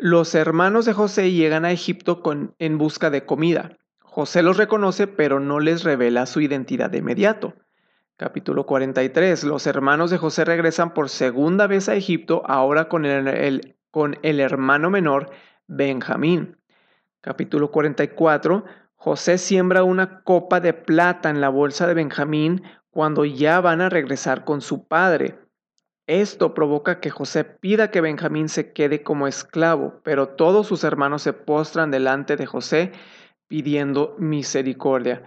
Los 0.02 0.35
hermanos 0.35 0.87
de 0.87 0.95
José 0.95 1.30
llegan 1.30 1.66
a 1.66 1.73
Egipto 1.73 2.23
con, 2.23 2.54
en 2.59 2.78
busca 2.78 3.11
de 3.11 3.26
comida. 3.26 3.76
José 3.99 4.42
los 4.42 4.57
reconoce, 4.57 5.07
pero 5.07 5.40
no 5.40 5.61
les 5.61 5.85
revela 5.85 6.25
su 6.25 6.40
identidad 6.40 6.88
de 6.88 6.99
inmediato. 6.99 7.52
Capítulo 8.16 8.64
43. 8.64 9.45
Los 9.45 9.66
hermanos 9.66 10.11
de 10.11 10.16
José 10.16 10.47
regresan 10.47 10.95
por 10.95 11.11
segunda 11.11 11.66
vez 11.66 11.90
a 11.90 11.97
Egipto, 11.97 12.42
ahora 12.47 12.88
con 12.88 13.04
el, 13.04 13.76
con 13.90 14.19
el 14.23 14.40
hermano 14.40 14.88
menor, 14.88 15.33
Benjamín. 15.66 16.57
Capítulo 17.21 17.71
44. 17.71 18.64
José 18.95 19.37
siembra 19.37 19.85
una 19.85 20.23
copa 20.23 20.61
de 20.61 20.73
plata 20.73 21.28
en 21.28 21.42
la 21.42 21.50
bolsa 21.50 21.87
de 21.87 21.92
Benjamín 21.92 22.62
cuando 22.88 23.26
ya 23.26 23.61
van 23.61 23.83
a 23.83 23.90
regresar 23.90 24.47
con 24.47 24.62
su 24.62 24.88
padre. 24.88 25.38
Esto 26.11 26.55
provoca 26.55 26.99
que 26.99 27.09
José 27.09 27.45
pida 27.45 27.93
que 27.93 28.00
Benjamín 28.00 28.49
se 28.49 28.73
quede 28.73 29.05
como 29.05 29.29
esclavo, 29.29 30.00
pero 30.02 30.31
todos 30.31 30.67
sus 30.67 30.83
hermanos 30.83 31.23
se 31.23 31.33
postran 31.33 31.93
delante 31.93 32.37
de 32.37 32.47
José 32.47 32.90
pidiendo 33.47 34.17
misericordia. 34.19 35.23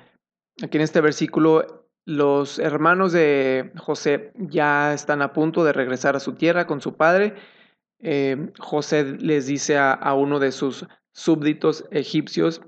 Aquí 0.62 0.76
en 0.76 0.84
este 0.84 1.00
versículo 1.00 1.88
los 2.04 2.60
hermanos 2.60 3.14
de 3.14 3.72
José 3.78 4.34
ya 4.36 4.94
están 4.94 5.22
a 5.22 5.32
punto 5.32 5.64
de 5.64 5.72
regresar 5.72 6.18
a 6.18 6.20
su 6.20 6.34
tierra 6.34 6.68
con 6.68 6.82
su 6.82 6.98
padre. 6.98 7.36
Eh, 8.00 8.52
José 8.60 9.06
les 9.06 9.46
dice 9.48 9.78
a, 9.78 10.14
uno 10.14 10.38
de 10.40 10.52
sus 10.52 10.86
súbditos 11.14 11.86
egipcios, 11.92 12.62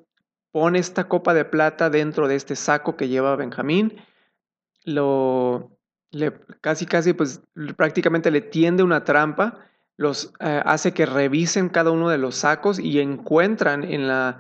pon 0.54 0.78
esta 0.78 1.10
copa 1.10 1.34
de 1.34 1.44
plata 1.44 1.90
dentro 1.90 2.30
de 2.30 2.36
este 2.36 2.56
saco 2.56 2.96
que 2.96 3.10
lleva 3.10 3.36
Benjamín. 3.36 3.98
Lo, 4.86 5.75
le, 6.16 6.32
casi, 6.62 6.86
casi, 6.86 7.12
pues 7.12 7.42
prácticamente 7.76 8.32
le 8.32 8.40
tiende 8.40 8.84
una 8.84 9.04
trampa, 9.04 9.60
los 9.98 10.34
eh, 10.40 10.62
hace 10.64 10.94
que 10.94 11.06
revisen 11.06 11.68
cada 11.68 11.92
uno 11.92 12.10
de 12.10 12.18
los 12.18 12.36
sacos 12.36 12.80
y 12.80 13.02
encuentran 13.02 13.84
en 13.84 14.08
la, 14.08 14.40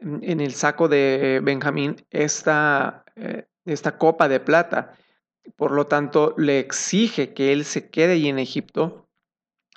en 0.00 0.40
el 0.40 0.52
saco 0.52 0.88
de 0.88 1.40
Benjamín 1.40 2.04
esta, 2.10 3.04
eh, 3.14 3.46
esta 3.64 3.98
copa 3.98 4.28
de 4.28 4.40
plata. 4.40 4.94
Por 5.54 5.70
lo 5.70 5.86
tanto, 5.86 6.34
le 6.38 6.58
exige 6.58 7.34
que 7.34 7.52
él 7.52 7.64
se 7.64 7.88
quede 7.88 8.14
ahí 8.14 8.28
en 8.28 8.40
Egipto 8.40 9.08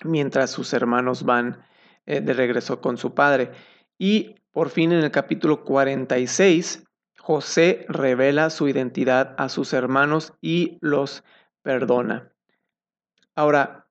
mientras 0.03 0.49
sus 0.49 0.73
hermanos 0.73 1.23
van 1.23 1.63
eh, 2.07 2.21
de 2.21 2.33
regreso 2.33 2.81
con 2.81 2.97
su 2.97 3.13
padre. 3.13 3.51
Y 3.99 4.35
por 4.51 4.69
fin 4.69 4.91
en 4.91 5.03
el 5.03 5.11
capítulo 5.11 5.63
46, 5.63 6.85
José 7.19 7.85
revela 7.87 8.49
su 8.49 8.67
identidad 8.67 9.35
a 9.37 9.49
sus 9.49 9.73
hermanos 9.73 10.33
y 10.41 10.77
los 10.81 11.23
perdona. 11.65 12.31
Ahora, 13.33 13.85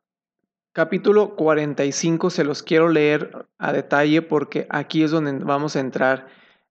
Capítulo 0.73 1.37
45 1.37 2.31
se 2.31 2.43
los 2.43 2.65
quiero 2.65 2.89
leer 2.89 3.47
a 3.59 3.73
detalle 3.73 4.23
porque 4.23 4.67
aquí 4.71 5.05
es 5.05 5.13
donde 5.13 5.33
vamos 5.45 5.77
a 5.77 5.81
entrar 5.81 6.27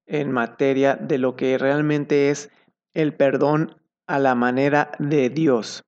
en 0.05 0.29
materia 0.29 0.95
de 0.95 1.17
lo 1.17 1.37
que 1.37 1.57
realmente 1.57 2.29
es 2.29 2.51
el 2.93 3.13
perdón 3.13 3.77
a 4.07 4.19
la 4.19 4.35
manera 4.35 4.91
de 4.99 5.29
Dios. 5.29 5.83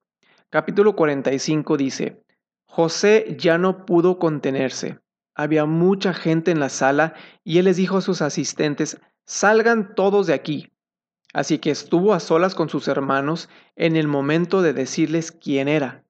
Capítulo 0.50 0.96
45 0.96 1.76
dice, 1.76 2.24
José 2.66 3.36
ya 3.38 3.58
no 3.58 3.86
pudo 3.86 4.18
contenerse. 4.18 5.00
Había 5.34 5.66
mucha 5.66 6.14
gente 6.14 6.52
en 6.52 6.62
la 6.62 6.70
sala 6.70 7.16
y 7.44 7.58
él 7.58 7.66
les 7.66 7.76
dijo 7.76 7.98
a 7.98 8.02
sus 8.02 8.22
asistentes, 8.22 8.98
salgan 9.26 9.94
todos 9.94 10.28
de 10.28 10.36
aquí. 10.36 10.72
Así 11.36 11.60
que 11.60 11.70
estuvo 11.70 12.14
a 12.14 12.22
solas 12.22 12.56
con 12.56 12.70
sus 12.70 12.88
hermanos 12.88 13.50
en 13.76 13.98
el 13.98 14.08
momento 14.08 14.62
de 14.62 14.72
decirles 14.72 15.34
quién 15.34 15.68
era. 15.68 16.06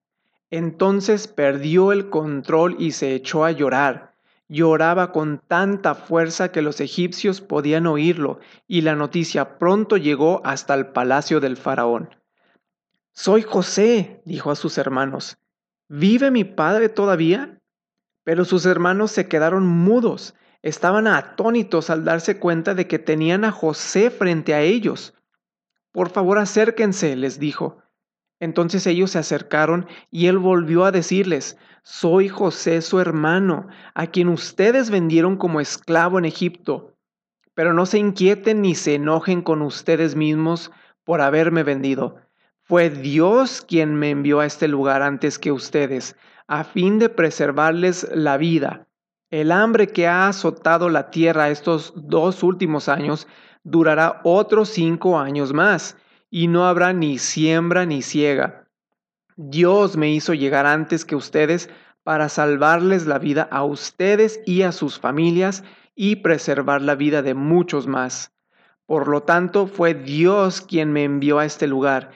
Entonces 0.51 1.27
perdió 1.27 1.91
el 1.91 2.11
control 2.11 2.75
y 2.77 2.91
se 2.91 3.15
echó 3.15 3.43
a 3.43 3.49
llorar. 3.49 4.13
Lloraba 4.49 5.11
con 5.11 5.41
tanta 5.47 5.95
fuerza 5.95 6.51
que 6.51 6.61
los 6.61 6.79
egipcios 6.79 7.41
podían 7.41 7.87
oírlo, 7.87 8.37
y 8.67 8.81
la 8.81 8.93
noticia 8.93 9.57
pronto 9.57 9.97
llegó 9.97 10.41
hasta 10.45 10.75
el 10.75 10.89
palacio 10.89 11.39
del 11.39 11.57
faraón. 11.57 12.15
Soy 13.11 13.41
José, 13.41 14.21
dijo 14.25 14.51
a 14.51 14.55
sus 14.55 14.77
hermanos. 14.77 15.39
¿Vive 15.87 16.29
mi 16.29 16.43
padre 16.43 16.87
todavía? 16.87 17.59
Pero 18.23 18.45
sus 18.45 18.67
hermanos 18.67 19.09
se 19.09 19.27
quedaron 19.27 19.65
mudos, 19.65 20.35
estaban 20.65 21.05
atónitos 21.05 21.91
al 21.91 22.03
darse 22.03 22.39
cuenta 22.39 22.73
de 22.73 22.87
que 22.87 22.97
tenían 22.97 23.45
a 23.45 23.51
José 23.51 24.09
frente 24.09 24.55
a 24.55 24.61
ellos. 24.61 25.13
Por 25.91 26.09
favor, 26.09 26.39
acérquense, 26.39 27.15
les 27.15 27.39
dijo. 27.39 27.83
Entonces 28.39 28.87
ellos 28.87 29.11
se 29.11 29.19
acercaron 29.19 29.87
y 30.09 30.25
él 30.25 30.39
volvió 30.39 30.83
a 30.83 30.91
decirles, 30.91 31.55
soy 31.83 32.29
José 32.29 32.81
su 32.81 32.99
hermano, 32.99 33.67
a 33.93 34.07
quien 34.07 34.27
ustedes 34.27 34.89
vendieron 34.89 35.37
como 35.37 35.61
esclavo 35.61 36.17
en 36.17 36.25
Egipto. 36.25 36.97
Pero 37.53 37.73
no 37.73 37.85
se 37.85 37.99
inquieten 37.99 38.63
ni 38.63 38.73
se 38.73 38.95
enojen 38.95 39.43
con 39.43 39.61
ustedes 39.61 40.15
mismos 40.15 40.71
por 41.03 41.21
haberme 41.21 41.61
vendido. 41.61 42.15
Fue 42.63 42.89
Dios 42.89 43.61
quien 43.61 43.93
me 43.93 44.09
envió 44.09 44.39
a 44.39 44.47
este 44.47 44.67
lugar 44.67 45.03
antes 45.03 45.37
que 45.37 45.51
ustedes, 45.51 46.15
a 46.47 46.63
fin 46.63 46.97
de 46.97 47.09
preservarles 47.09 48.09
la 48.11 48.37
vida. 48.37 48.84
El 49.35 49.51
hambre 49.51 49.87
que 49.87 50.07
ha 50.07 50.29
azotado 50.29 50.87
la 50.87 51.11
tierra 51.11 51.49
estos 51.49 51.91
dos 51.93 52.41
últimos 52.41 52.87
años 52.87 53.27
durará 53.65 54.21
otros 54.23 54.69
cinco 54.69 55.19
años 55.19 55.51
más 55.51 55.97
y 56.29 56.47
no 56.47 56.65
habrá 56.65 56.93
ni 56.93 57.17
siembra 57.17 57.85
ni 57.85 58.01
ciega. 58.01 58.69
Dios 59.35 59.97
me 59.97 60.09
hizo 60.09 60.33
llegar 60.33 60.65
antes 60.65 61.03
que 61.03 61.17
ustedes 61.17 61.69
para 62.03 62.29
salvarles 62.29 63.07
la 63.07 63.19
vida 63.19 63.45
a 63.51 63.65
ustedes 63.65 64.39
y 64.45 64.61
a 64.61 64.71
sus 64.71 65.01
familias 65.01 65.65
y 65.95 66.15
preservar 66.15 66.81
la 66.81 66.95
vida 66.95 67.21
de 67.21 67.33
muchos 67.33 67.87
más. 67.87 68.31
Por 68.85 69.09
lo 69.09 69.23
tanto, 69.23 69.67
fue 69.67 69.93
Dios 69.95 70.61
quien 70.61 70.93
me 70.93 71.03
envió 71.03 71.39
a 71.39 71.45
este 71.45 71.67
lugar 71.67 72.11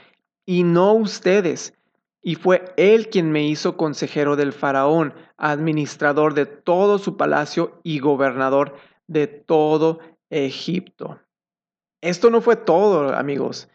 y 0.46 0.64
no 0.64 0.94
ustedes. 0.94 1.74
Y 2.22 2.36
fue 2.36 2.74
Él 2.78 3.10
quien 3.10 3.32
me 3.32 3.48
hizo 3.48 3.78
consejero 3.78 4.36
del 4.36 4.54
faraón, 4.54 5.14
administrador 5.38 6.34
de 6.34 6.46
todo 6.46 6.98
su 7.00 7.18
palacio 7.18 7.80
y 7.84 8.00
gobernador 8.00 8.76
de 9.08 9.28
todo 9.28 10.00
Egipto. 10.30 11.20
Esto 12.02 12.30
no 12.30 12.42
fue 12.42 12.56
todo, 12.56 13.16
amigos 13.16 13.70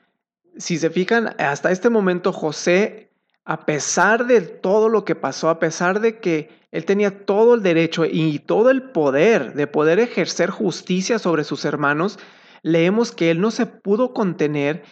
si 0.56 0.78
se 0.78 0.90
fijan, 0.90 1.34
hasta 1.38 1.70
este 1.70 1.90
momento 1.90 2.32
José, 2.32 3.10
a 3.44 3.66
pesar 3.66 4.26
de 4.26 4.40
todo 4.40 4.88
lo 4.88 5.04
que 5.04 5.14
pasó, 5.14 5.48
a 5.48 5.58
pesar 5.58 6.00
de 6.00 6.18
que 6.18 6.50
él 6.70 6.84
tenía 6.84 7.24
todo 7.24 7.54
el 7.54 7.62
derecho 7.62 8.04
y 8.04 8.38
todo 8.38 8.70
el 8.70 8.90
poder 8.90 9.54
de 9.54 9.66
poder 9.66 9.98
ejercer 10.00 10.50
justicia 10.50 11.18
sobre 11.18 11.44
sus 11.44 11.64
hermanos, 11.64 12.18
leemos 12.62 13.12
que 13.12 13.30
él 13.30 13.40
no 13.40 13.50
se 13.50 13.66
pudo 13.66 14.14
contener 14.14 14.82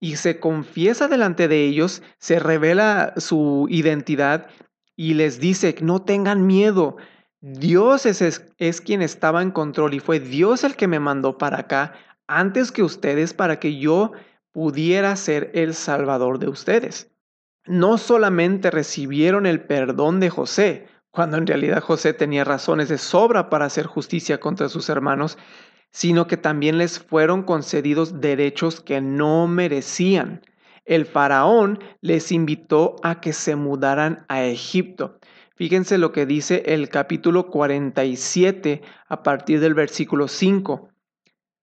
y 0.00 0.16
se 0.16 0.40
confiesa 0.40 1.08
delante 1.08 1.48
de 1.48 1.64
ellos, 1.64 2.02
se 2.18 2.38
revela 2.38 3.14
su 3.16 3.66
identidad 3.70 4.48
y 4.94 5.14
les 5.14 5.40
dice, 5.40 5.74
no 5.80 6.02
tengan 6.02 6.46
miedo, 6.46 6.96
Dios 7.40 8.06
es, 8.06 8.42
es, 8.58 8.80
quien 8.80 9.02
estaba 9.02 9.42
en 9.42 9.50
control 9.50 9.94
y 9.94 10.00
fue 10.00 10.20
Dios 10.20 10.64
el 10.64 10.74
que 10.74 10.88
me 10.88 11.00
mandó 11.00 11.38
para 11.38 11.60
acá 11.60 11.94
antes 12.26 12.72
que 12.72 12.82
ustedes 12.82 13.34
para 13.34 13.60
que 13.60 13.78
yo 13.78 14.12
pudiera 14.52 15.14
ser 15.16 15.50
el 15.54 15.74
Salvador 15.74 16.38
de 16.38 16.48
ustedes. 16.48 17.12
No 17.66 17.98
solamente 17.98 18.70
recibieron 18.70 19.44
el 19.44 19.60
perdón 19.60 20.18
de 20.18 20.30
José, 20.30 20.88
cuando 21.10 21.36
en 21.36 21.46
realidad 21.46 21.82
José 21.82 22.14
tenía 22.14 22.44
razones 22.44 22.88
de 22.88 22.98
sobra 22.98 23.48
para 23.48 23.66
hacer 23.66 23.86
justicia 23.86 24.40
contra 24.40 24.68
sus 24.68 24.88
hermanos, 24.88 25.38
sino 25.90 26.26
que 26.26 26.36
también 26.36 26.78
les 26.78 26.98
fueron 26.98 27.42
concedidos 27.42 28.20
derechos 28.20 28.80
que 28.80 29.00
no 29.00 29.46
merecían. 29.46 30.42
El 30.84 31.06
faraón 31.06 31.78
les 32.00 32.32
invitó 32.32 32.96
a 33.02 33.20
que 33.20 33.32
se 33.32 33.56
mudaran 33.56 34.24
a 34.28 34.44
Egipto. 34.44 35.18
Fíjense 35.56 35.98
lo 35.98 36.12
que 36.12 36.26
dice 36.26 36.62
el 36.66 36.90
capítulo 36.90 37.48
47 37.50 38.82
a 39.08 39.22
partir 39.22 39.60
del 39.60 39.74
versículo 39.74 40.28
5. 40.28 40.90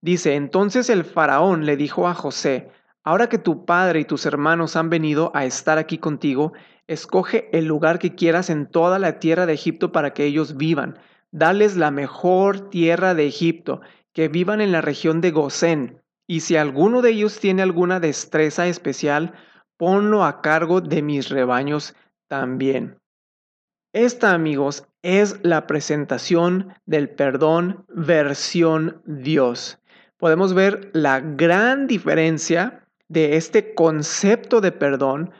Dice, 0.00 0.34
entonces 0.34 0.90
el 0.90 1.04
faraón 1.04 1.64
le 1.64 1.76
dijo 1.76 2.08
a 2.08 2.14
José, 2.14 2.70
Ahora 3.06 3.28
que 3.28 3.36
tu 3.36 3.66
padre 3.66 4.00
y 4.00 4.04
tus 4.06 4.24
hermanos 4.24 4.76
han 4.76 4.88
venido 4.88 5.30
a 5.34 5.44
estar 5.44 5.76
aquí 5.76 5.98
contigo, 5.98 6.54
escoge 6.86 7.50
el 7.56 7.66
lugar 7.66 7.98
que 7.98 8.14
quieras 8.14 8.48
en 8.48 8.66
toda 8.66 8.98
la 8.98 9.18
tierra 9.18 9.44
de 9.44 9.52
Egipto 9.52 9.92
para 9.92 10.14
que 10.14 10.24
ellos 10.24 10.56
vivan. 10.56 10.98
Dales 11.30 11.76
la 11.76 11.90
mejor 11.90 12.70
tierra 12.70 13.14
de 13.14 13.26
Egipto, 13.26 13.82
que 14.14 14.28
vivan 14.28 14.60
en 14.60 14.72
la 14.72 14.80
región 14.80 15.20
de 15.20 15.32
Gosén. 15.32 16.00
Y 16.26 16.40
si 16.40 16.56
alguno 16.56 17.02
de 17.02 17.10
ellos 17.10 17.38
tiene 17.38 17.62
alguna 17.62 18.00
destreza 18.00 18.66
especial, 18.66 19.34
ponlo 19.76 20.24
a 20.24 20.40
cargo 20.40 20.80
de 20.80 21.02
mis 21.02 21.28
rebaños 21.28 21.94
también. 22.28 22.98
Esta, 23.92 24.32
amigos, 24.32 24.86
es 25.02 25.38
la 25.42 25.66
presentación 25.66 26.74
del 26.86 27.10
perdón 27.10 27.84
versión 27.88 29.02
Dios. 29.04 29.78
Podemos 30.16 30.54
ver 30.54 30.90
la 30.94 31.20
gran 31.20 31.86
diferencia 31.86 32.88
de 33.08 33.36
este 33.36 33.74
concepto 33.74 34.60
de 34.60 34.72
perdón 34.72 35.30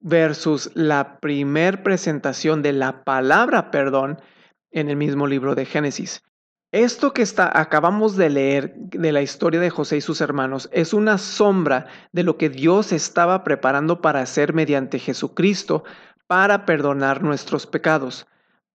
versus 0.00 0.70
la 0.74 1.18
primer 1.20 1.82
presentación 1.82 2.62
de 2.62 2.72
la 2.72 3.02
palabra 3.02 3.70
perdón 3.70 4.20
en 4.70 4.90
el 4.90 4.96
mismo 4.96 5.26
libro 5.26 5.54
de 5.54 5.64
Génesis. 5.64 6.22
Esto 6.72 7.12
que 7.12 7.22
está, 7.22 7.58
acabamos 7.58 8.16
de 8.16 8.28
leer 8.28 8.74
de 8.76 9.12
la 9.12 9.22
historia 9.22 9.60
de 9.60 9.70
José 9.70 9.98
y 9.98 10.00
sus 10.00 10.20
hermanos 10.20 10.68
es 10.72 10.92
una 10.92 11.16
sombra 11.16 11.86
de 12.12 12.24
lo 12.24 12.36
que 12.36 12.50
Dios 12.50 12.92
estaba 12.92 13.44
preparando 13.44 14.00
para 14.02 14.20
hacer 14.20 14.52
mediante 14.52 14.98
Jesucristo 14.98 15.84
para 16.26 16.66
perdonar 16.66 17.22
nuestros 17.22 17.66
pecados. 17.66 18.26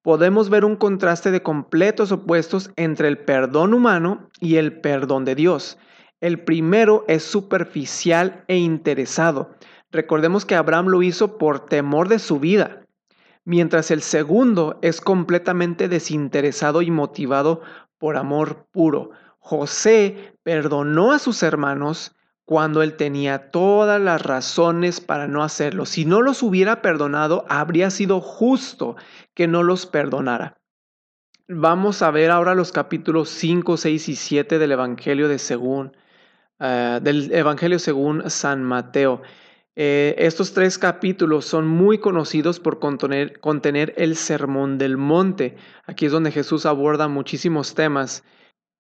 Podemos 0.04 0.49
ver 0.49 0.63
un 0.65 0.77
contraste 0.77 1.32
de 1.32 1.43
completos 1.43 2.12
opuestos 2.12 2.71
entre 2.75 3.10
el 3.10 3.19
perdón 3.19 3.73
humano 3.73 4.30
y 4.39 4.56
el 4.56 4.80
perdón 4.80 5.25
de 5.25 5.36
Dios. 5.36 5.77
El 6.21 6.43
primero 6.43 7.04
es 7.08 7.23
superficial 7.23 8.45
e 8.47 8.58
interesado. 8.58 9.51
Recordemos 9.91 10.45
que 10.45 10.56
Abraham 10.56 10.88
lo 10.88 11.04
hizo 11.04 11.38
por 11.38 11.65
temor 11.65 12.08
de 12.08 12.19
su 12.19 12.39
vida, 12.39 12.81
mientras 13.45 13.91
el 13.91 14.01
segundo 14.01 14.80
es 14.82 15.01
completamente 15.01 15.88
desinteresado 15.88 16.82
y 16.82 16.91
motivado 16.91 17.62
por 17.97 18.17
amor 18.17 18.67
puro. 18.71 19.12
José 19.39 20.36
perdonó 20.43 21.12
a 21.12 21.19
sus 21.19 21.43
hermanos 21.43 22.15
cuando 22.45 22.82
él 22.82 22.95
tenía 22.95 23.51
todas 23.51 24.01
las 24.01 24.21
razones 24.21 24.99
para 24.99 25.27
no 25.27 25.43
hacerlo. 25.43 25.86
Si 25.86 26.06
no 26.06 26.21
los 26.21 26.43
hubiera 26.43 26.82
perdonado, 26.82 27.45
habría 27.49 27.89
sido 27.89 28.19
justo 28.19 28.95
que 29.34 29.47
no 29.47 29.63
los 29.63 29.86
perdonara. 29.86 30.58
Vamos 31.47 32.01
a 32.01 32.12
ver 32.12 32.32
ahora 32.32 32.56
los 32.56 32.71
capítulos 32.71 33.30
5, 33.30 33.77
6 33.77 34.10
y 34.10 34.15
7 34.15 34.60
del 34.60 34.71
Evangelio 34.71 35.27
de 35.27 35.39
según 35.39 35.93
Ah, 36.63 36.99
del 37.01 37.34
Evangelio 37.34 37.80
según 37.80 38.30
San 38.30 38.63
Mateo. 38.63 39.23
Eh, 39.75 40.15
estos 40.17 40.53
tres 40.53 40.77
capítulos 40.77 41.45
son 41.45 41.67
muy 41.67 41.97
conocidos 41.99 42.60
por 42.60 42.79
contener, 42.79 43.39
contener 43.39 43.93
el 43.97 44.15
Sermón 44.15 44.77
del 44.77 44.97
Monte. 44.97 45.55
Aquí 45.86 46.05
es 46.05 46.12
donde 46.12 46.31
Jesús 46.31 46.65
aborda 46.65 47.07
muchísimos 47.07 47.73
temas. 47.73 48.23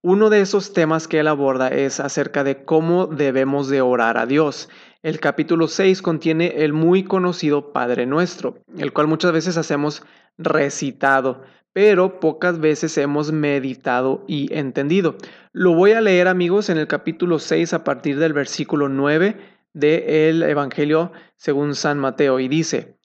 Uno 0.03 0.29
de 0.29 0.41
esos 0.41 0.73
temas 0.73 1.07
que 1.07 1.19
él 1.19 1.27
aborda 1.27 1.69
es 1.69 1.99
acerca 1.99 2.43
de 2.43 2.65
cómo 2.65 3.07
debemos 3.07 3.69
de 3.69 3.81
orar 3.81 4.17
a 4.17 4.25
Dios. 4.25 4.67
El 5.03 5.19
capítulo 5.19 5.67
6 5.67 6.01
contiene 6.01 6.63
el 6.63 6.73
muy 6.73 7.03
conocido 7.03 7.71
Padre 7.71 8.05
Nuestro, 8.05 8.57
el 8.77 8.91
cual 8.93 9.07
muchas 9.07 9.31
veces 9.31 9.57
hacemos 9.57 10.03
recitado 10.37 11.43
pero 11.73 12.19
pocas 12.19 12.59
veces 12.59 12.97
hemos 12.97 13.31
meditado 13.31 14.25
y 14.27 14.53
entendido. 14.53 15.15
Lo 15.53 15.73
voy 15.73 15.93
a 15.93 16.01
leer 16.01 16.27
amigos 16.27 16.69
en 16.69 16.77
el 16.77 16.87
capítulo 16.87 17.39
6 17.39 17.73
a 17.73 17.83
partir 17.83 18.19
del 18.19 18.33
versículo 18.33 18.89
9 18.89 19.37
del 19.73 20.43
Evangelio 20.43 21.11
según 21.35 21.75
San 21.75 21.99
Mateo 21.99 22.39
y 22.39 22.47
dice, 22.47 22.97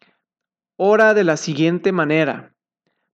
Ora 0.76 1.14
de 1.14 1.24
la 1.24 1.36
siguiente 1.36 1.92
manera, 1.92 2.54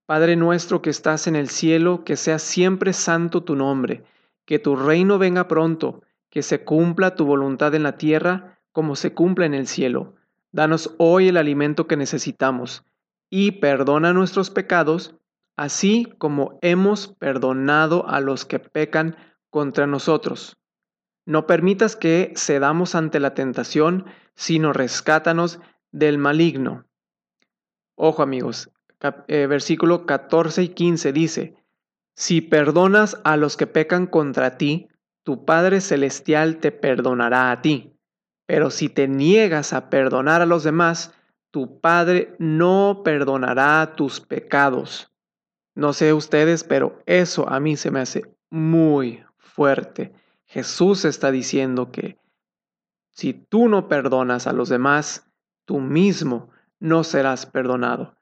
Padre 0.06 0.36
nuestro 0.36 0.82
que 0.82 0.90
estás 0.90 1.26
en 1.26 1.36
el 1.36 1.48
cielo, 1.48 2.04
que 2.04 2.16
sea 2.16 2.38
siempre 2.38 2.92
santo 2.92 3.44
tu 3.44 3.54
nombre, 3.54 4.04
que 4.44 4.58
tu 4.58 4.76
reino 4.76 5.18
venga 5.18 5.48
pronto, 5.48 6.02
que 6.28 6.42
se 6.42 6.64
cumpla 6.64 7.14
tu 7.14 7.24
voluntad 7.24 7.74
en 7.74 7.84
la 7.84 7.96
tierra 7.96 8.58
como 8.72 8.96
se 8.96 9.14
cumple 9.14 9.46
en 9.46 9.54
el 9.54 9.66
cielo. 9.66 10.14
Danos 10.50 10.94
hoy 10.98 11.28
el 11.28 11.36
alimento 11.36 11.86
que 11.86 11.96
necesitamos 11.96 12.84
y 13.30 13.52
perdona 13.52 14.12
nuestros 14.12 14.50
pecados 14.50 15.14
así 15.56 16.12
como 16.18 16.58
hemos 16.62 17.08
perdonado 17.08 18.08
a 18.08 18.20
los 18.20 18.44
que 18.44 18.58
pecan 18.58 19.16
contra 19.50 19.86
nosotros. 19.86 20.58
No 21.24 21.46
permitas 21.46 21.96
que 21.96 22.32
cedamos 22.36 22.94
ante 22.94 23.20
la 23.20 23.34
tentación, 23.34 24.06
sino 24.34 24.72
rescátanos 24.72 25.60
del 25.92 26.18
maligno. 26.18 26.84
Ojo 27.94 28.22
amigos, 28.22 28.70
eh, 29.28 29.46
versículo 29.46 30.06
14 30.06 30.62
y 30.62 30.68
15 30.70 31.12
dice, 31.12 31.56
Si 32.14 32.40
perdonas 32.40 33.20
a 33.24 33.36
los 33.36 33.56
que 33.56 33.66
pecan 33.66 34.06
contra 34.06 34.56
ti, 34.56 34.88
tu 35.22 35.44
Padre 35.44 35.80
Celestial 35.80 36.58
te 36.58 36.72
perdonará 36.72 37.52
a 37.52 37.62
ti. 37.62 37.92
Pero 38.46 38.70
si 38.70 38.88
te 38.88 39.06
niegas 39.06 39.72
a 39.72 39.88
perdonar 39.88 40.42
a 40.42 40.46
los 40.46 40.64
demás, 40.64 41.14
tu 41.52 41.80
Padre 41.80 42.34
no 42.38 43.02
perdonará 43.04 43.94
tus 43.94 44.20
pecados. 44.20 45.12
No 45.74 45.92
sé 45.92 46.12
ustedes, 46.12 46.64
pero 46.64 46.98
eso 47.06 47.48
a 47.48 47.60
mí 47.60 47.76
se 47.76 47.90
me 47.90 48.00
hace 48.00 48.22
muy 48.50 49.22
fuerte. 49.38 50.12
Jesús 50.52 51.06
está 51.06 51.30
diciendo 51.30 51.90
que 51.90 52.18
si 53.10 53.32
tú 53.32 53.70
no 53.70 53.88
perdonas 53.88 54.46
a 54.46 54.52
los 54.52 54.68
demás, 54.68 55.26
tú 55.64 55.80
mismo 55.80 56.50
no 56.78 57.04
serás 57.04 57.46
perdonado. 57.46 58.16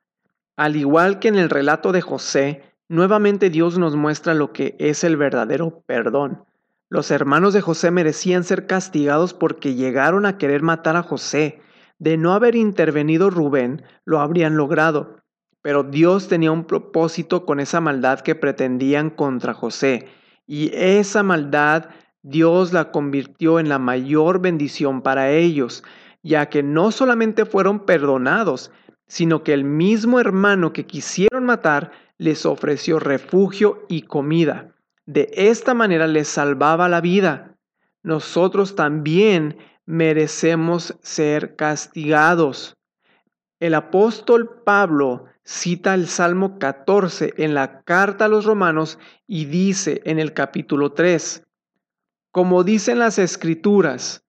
Al 0.54 0.76
igual 0.76 1.18
que 1.18 1.26
en 1.26 1.34
el 1.34 1.50
relato 1.50 1.90
de 1.90 2.02
José, 2.02 2.62
nuevamente 2.88 3.50
Dios 3.50 3.78
nos 3.78 3.96
muestra 3.96 4.34
lo 4.34 4.52
que 4.52 4.76
es 4.78 5.02
el 5.02 5.16
verdadero 5.16 5.82
perdón. 5.86 6.44
Los 6.88 7.10
hermanos 7.10 7.52
de 7.52 7.62
José 7.62 7.90
merecían 7.90 8.44
ser 8.44 8.68
castigados 8.68 9.34
porque 9.34 9.74
llegaron 9.74 10.24
a 10.24 10.38
querer 10.38 10.62
matar 10.62 10.94
a 10.94 11.02
José. 11.02 11.60
De 11.98 12.16
no 12.16 12.32
haber 12.32 12.54
intervenido 12.54 13.30
Rubén, 13.30 13.82
lo 14.04 14.20
habrían 14.20 14.56
logrado. 14.56 15.16
Pero 15.62 15.82
Dios 15.82 16.28
tenía 16.28 16.52
un 16.52 16.64
propósito 16.64 17.44
con 17.44 17.58
esa 17.58 17.80
maldad 17.80 18.20
que 18.20 18.36
pretendían 18.36 19.10
contra 19.10 19.52
José. 19.52 20.06
Y 20.46 20.70
esa 20.72 21.24
maldad 21.24 21.90
Dios 22.22 22.72
la 22.72 22.90
convirtió 22.90 23.58
en 23.58 23.68
la 23.68 23.78
mayor 23.78 24.40
bendición 24.40 25.02
para 25.02 25.30
ellos, 25.30 25.82
ya 26.22 26.46
que 26.50 26.62
no 26.62 26.92
solamente 26.92 27.46
fueron 27.46 27.86
perdonados, 27.86 28.70
sino 29.06 29.42
que 29.42 29.54
el 29.54 29.64
mismo 29.64 30.20
hermano 30.20 30.72
que 30.72 30.86
quisieron 30.86 31.44
matar 31.44 31.92
les 32.18 32.44
ofreció 32.44 32.98
refugio 32.98 33.84
y 33.88 34.02
comida. 34.02 34.74
De 35.06 35.30
esta 35.34 35.74
manera 35.74 36.06
les 36.06 36.28
salvaba 36.28 36.88
la 36.88 37.00
vida. 37.00 37.56
Nosotros 38.02 38.76
también 38.76 39.56
merecemos 39.86 40.96
ser 41.02 41.56
castigados. 41.56 42.76
El 43.58 43.74
apóstol 43.74 44.62
Pablo 44.64 45.24
cita 45.42 45.94
el 45.94 46.06
Salmo 46.06 46.58
14 46.58 47.34
en 47.38 47.54
la 47.54 47.82
carta 47.82 48.26
a 48.26 48.28
los 48.28 48.44
romanos 48.44 48.98
y 49.26 49.46
dice 49.46 50.00
en 50.04 50.18
el 50.18 50.32
capítulo 50.32 50.92
3, 50.92 51.44
como 52.30 52.64
dicen 52.64 52.98
las 52.98 53.18
escrituras, 53.18 54.24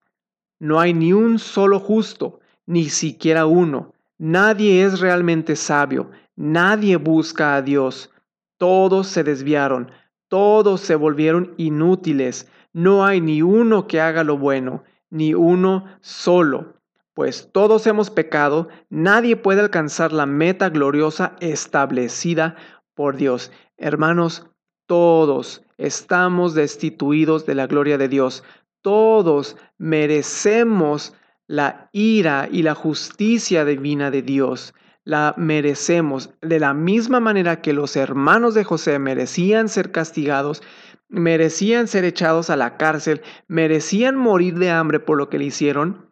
no 0.58 0.80
hay 0.80 0.94
ni 0.94 1.12
un 1.12 1.38
solo 1.38 1.80
justo, 1.80 2.40
ni 2.66 2.88
siquiera 2.88 3.46
uno. 3.46 3.92
Nadie 4.18 4.84
es 4.84 5.00
realmente 5.00 5.56
sabio, 5.56 6.10
nadie 6.36 6.96
busca 6.96 7.56
a 7.56 7.62
Dios. 7.62 8.10
Todos 8.58 9.08
se 9.08 9.24
desviaron, 9.24 9.90
todos 10.28 10.80
se 10.80 10.94
volvieron 10.94 11.54
inútiles. 11.56 12.48
No 12.72 13.04
hay 13.04 13.20
ni 13.20 13.42
uno 13.42 13.86
que 13.86 14.00
haga 14.00 14.24
lo 14.24 14.38
bueno, 14.38 14.84
ni 15.10 15.34
uno 15.34 15.84
solo 16.00 16.82
pues 17.14 17.50
todos 17.52 17.86
hemos 17.86 18.10
pecado, 18.10 18.68
nadie 18.88 19.36
puede 19.36 19.60
alcanzar 19.60 20.12
la 20.12 20.26
meta 20.26 20.70
gloriosa 20.70 21.36
establecida 21.40 22.56
por 22.94 23.16
Dios. 23.16 23.52
Hermanos, 23.76 24.46
todos 24.86 25.62
estamos 25.78 26.54
destituidos 26.54 27.46
de 27.46 27.54
la 27.54 27.66
gloria 27.66 27.98
de 27.98 28.08
Dios. 28.08 28.44
Todos 28.82 29.56
merecemos 29.78 31.14
la 31.46 31.88
ira 31.92 32.48
y 32.50 32.62
la 32.62 32.74
justicia 32.74 33.64
divina 33.64 34.10
de 34.10 34.22
Dios. 34.22 34.74
La 35.04 35.34
merecemos 35.36 36.30
de 36.40 36.60
la 36.60 36.74
misma 36.74 37.20
manera 37.20 37.60
que 37.60 37.72
los 37.72 37.96
hermanos 37.96 38.54
de 38.54 38.64
José 38.64 38.98
merecían 38.98 39.68
ser 39.68 39.90
castigados, 39.90 40.62
merecían 41.08 41.88
ser 41.88 42.04
echados 42.04 42.50
a 42.50 42.56
la 42.56 42.76
cárcel, 42.76 43.22
merecían 43.48 44.16
morir 44.16 44.58
de 44.58 44.70
hambre 44.70 45.00
por 45.00 45.18
lo 45.18 45.28
que 45.28 45.38
le 45.38 45.46
hicieron. 45.46 46.10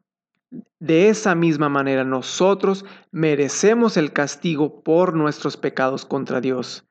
De 0.81 1.09
esa 1.09 1.35
misma 1.35 1.69
manera 1.69 2.05
nosotros 2.05 2.85
merecemos 3.13 3.97
el 3.97 4.13
castigo 4.13 4.83
por 4.83 5.15
nuestros 5.15 5.57
pecados 5.57 6.05
contra 6.05 6.41
Dios. 6.41 6.90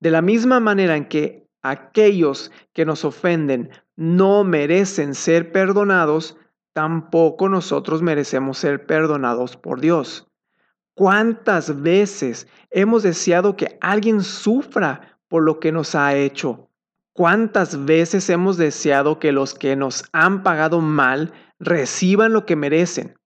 De 0.00 0.10
la 0.10 0.22
misma 0.22 0.60
manera 0.60 0.96
en 0.96 1.06
que 1.06 1.46
aquellos 1.62 2.50
que 2.72 2.84
nos 2.84 3.04
ofenden 3.04 3.70
no 3.96 4.44
merecen 4.44 5.14
ser 5.14 5.52
perdonados, 5.52 6.36
tampoco 6.72 7.48
nosotros 7.48 8.02
merecemos 8.02 8.58
ser 8.58 8.86
perdonados 8.86 9.56
por 9.56 9.80
Dios. 9.80 10.28
¿Cuántas 10.94 11.82
veces 11.82 12.46
hemos 12.70 13.02
deseado 13.02 13.56
que 13.56 13.78
alguien 13.80 14.22
sufra 14.22 15.18
por 15.28 15.42
lo 15.42 15.60
que 15.60 15.72
nos 15.72 15.94
ha 15.94 16.14
hecho? 16.14 16.70
¿Cuántas 17.12 17.86
veces 17.86 18.28
hemos 18.28 18.58
deseado 18.58 19.18
que 19.18 19.32
los 19.32 19.54
que 19.54 19.74
nos 19.74 20.04
han 20.12 20.42
pagado 20.42 20.80
mal 20.80 21.32
reciban 21.58 22.34
lo 22.34 22.44
que 22.44 22.56
merecen? 22.56 23.18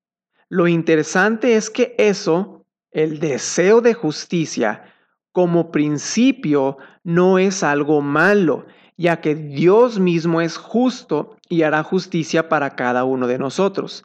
Lo 0.48 0.68
interesante 0.68 1.56
es 1.56 1.70
que 1.70 1.94
eso, 1.98 2.64
el 2.92 3.18
deseo 3.18 3.80
de 3.80 3.94
justicia, 3.94 4.89
como 5.32 5.70
principio 5.70 6.78
no 7.04 7.38
es 7.38 7.62
algo 7.62 8.00
malo, 8.00 8.66
ya 8.96 9.20
que 9.20 9.34
Dios 9.34 9.98
mismo 9.98 10.40
es 10.40 10.56
justo 10.56 11.36
y 11.48 11.62
hará 11.62 11.82
justicia 11.82 12.48
para 12.48 12.76
cada 12.76 13.04
uno 13.04 13.26
de 13.26 13.38
nosotros. 13.38 14.04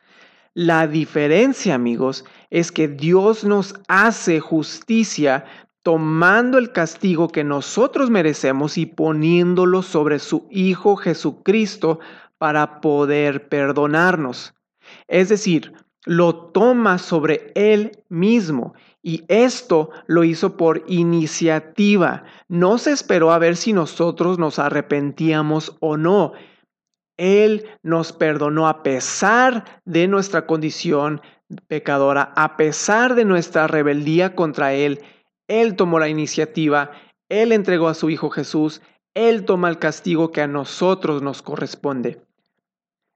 La 0.53 0.87
diferencia, 0.87 1.75
amigos, 1.75 2.23
es 2.49 2.71
que 2.71 2.87
Dios 2.87 3.43
nos 3.43 3.75
hace 3.87 4.39
justicia 4.39 5.45
tomando 5.83 6.57
el 6.57 6.71
castigo 6.71 7.27
que 7.27 7.43
nosotros 7.43 8.09
merecemos 8.09 8.77
y 8.77 8.85
poniéndolo 8.85 9.81
sobre 9.81 10.19
su 10.19 10.47
Hijo 10.49 10.95
Jesucristo 10.95 11.99
para 12.37 12.79
poder 12.81 13.49
perdonarnos. 13.49 14.53
Es 15.07 15.29
decir, 15.29 15.73
lo 16.05 16.35
toma 16.35 16.97
sobre 16.97 17.51
Él 17.55 18.03
mismo 18.09 18.73
y 19.01 19.23
esto 19.27 19.89
lo 20.07 20.23
hizo 20.23 20.57
por 20.57 20.83
iniciativa. 20.87 22.23
No 22.47 22.77
se 22.77 22.91
esperó 22.91 23.31
a 23.31 23.39
ver 23.39 23.55
si 23.55 23.73
nosotros 23.73 24.39
nos 24.39 24.59
arrepentíamos 24.59 25.75
o 25.79 25.97
no. 25.97 26.33
Él 27.17 27.65
nos 27.81 28.13
perdonó 28.13 28.67
a 28.67 28.83
pesar 28.83 29.81
de 29.85 30.07
nuestra 30.07 30.45
condición 30.45 31.21
pecadora, 31.67 32.33
a 32.35 32.57
pesar 32.57 33.15
de 33.15 33.25
nuestra 33.25 33.67
rebeldía 33.67 34.35
contra 34.35 34.73
Él 34.73 35.01
él 35.47 35.75
tomó 35.75 35.99
la 35.99 36.09
iniciativa, 36.09 36.91
Él 37.29 37.51
entregó 37.51 37.87
a 37.87 37.93
su 37.93 38.09
Hijo 38.09 38.29
Jesús, 38.29 38.81
Él 39.13 39.45
toma 39.45 39.69
el 39.69 39.79
castigo 39.79 40.31
que 40.31 40.41
a 40.41 40.47
nosotros 40.47 41.21
nos 41.21 41.41
corresponde. 41.41 42.21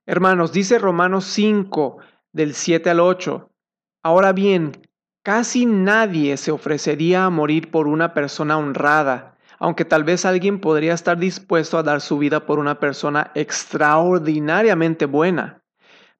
Hermanos, 0.05 0.51
dice 0.51 0.79
Romanos 0.79 1.25
5, 1.25 1.97
del 2.31 2.53
7 2.53 2.89
al 2.89 2.99
8, 2.99 3.49
ahora 4.03 4.33
bien, 4.33 4.71
casi 5.23 5.65
nadie 5.65 6.37
se 6.37 6.51
ofrecería 6.51 7.25
a 7.25 7.29
morir 7.29 7.71
por 7.71 7.87
una 7.87 8.13
persona 8.13 8.57
honrada, 8.57 9.37
aunque 9.59 9.85
tal 9.85 10.03
vez 10.03 10.25
alguien 10.25 10.59
podría 10.59 10.93
estar 10.93 11.17
dispuesto 11.17 11.77
a 11.77 11.83
dar 11.83 12.01
su 12.01 12.17
vida 12.17 12.45
por 12.45 12.59
una 12.59 12.79
persona 12.79 13.31
extraordinariamente 13.35 15.05
buena. 15.05 15.63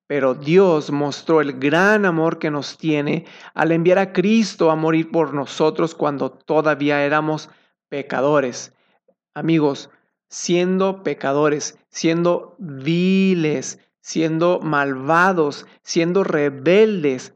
Pero 0.07 0.33
Dios 0.33 0.91
mostró 0.91 1.39
el 1.39 1.59
gran 1.59 2.05
amor 2.05 2.39
que 2.39 2.49
nos 2.49 2.77
tiene 2.77 3.25
al 3.53 3.71
enviar 3.71 3.99
a 3.99 4.11
Cristo 4.11 4.71
a 4.71 4.75
morir 4.75 5.11
por 5.11 5.33
nosotros 5.33 5.93
cuando 5.93 6.31
todavía 6.31 7.05
éramos 7.05 7.49
pecadores. 7.89 8.73
Amigos, 9.35 9.91
siendo 10.27 11.03
pecadores, 11.03 11.77
siendo 11.89 12.55
viles, 12.57 13.79
siendo 14.01 14.59
malvados, 14.61 15.65
siendo 15.81 16.23
rebeldes, 16.23 17.35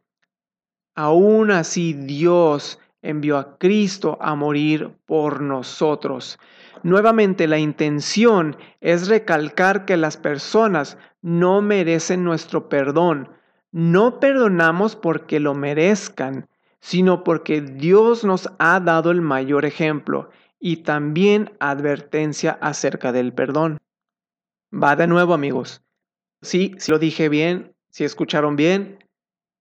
aún 0.95 1.51
así 1.51 1.93
Dios 1.93 2.79
envió 3.01 3.37
a 3.37 3.57
Cristo 3.57 4.17
a 4.21 4.35
morir 4.35 4.95
por 5.05 5.41
nosotros. 5.41 6.39
Nuevamente, 6.83 7.47
la 7.47 7.59
intención 7.59 8.57
es 8.81 9.07
recalcar 9.07 9.85
que 9.85 9.97
las 9.97 10.17
personas 10.17 10.97
no 11.21 11.61
merecen 11.61 12.23
nuestro 12.23 12.69
perdón. 12.69 13.29
No 13.71 14.19
perdonamos 14.19 14.95
porque 14.95 15.39
lo 15.39 15.53
merezcan, 15.53 16.47
sino 16.79 17.23
porque 17.23 17.61
Dios 17.61 18.25
nos 18.25 18.49
ha 18.59 18.79
dado 18.79 19.11
el 19.11 19.21
mayor 19.21 19.65
ejemplo 19.65 20.29
y 20.59 20.77
también 20.77 21.51
advertencia 21.59 22.57
acerca 22.61 23.11
del 23.11 23.33
perdón. 23.33 23.79
Va 24.73 24.95
de 24.95 25.07
nuevo 25.07 25.33
amigos. 25.33 25.81
Sí, 26.43 26.75
si 26.77 26.91
lo 26.91 26.99
dije 26.99 27.29
bien, 27.29 27.73
si 27.89 28.03
escucharon 28.03 28.57
bien, 28.57 28.99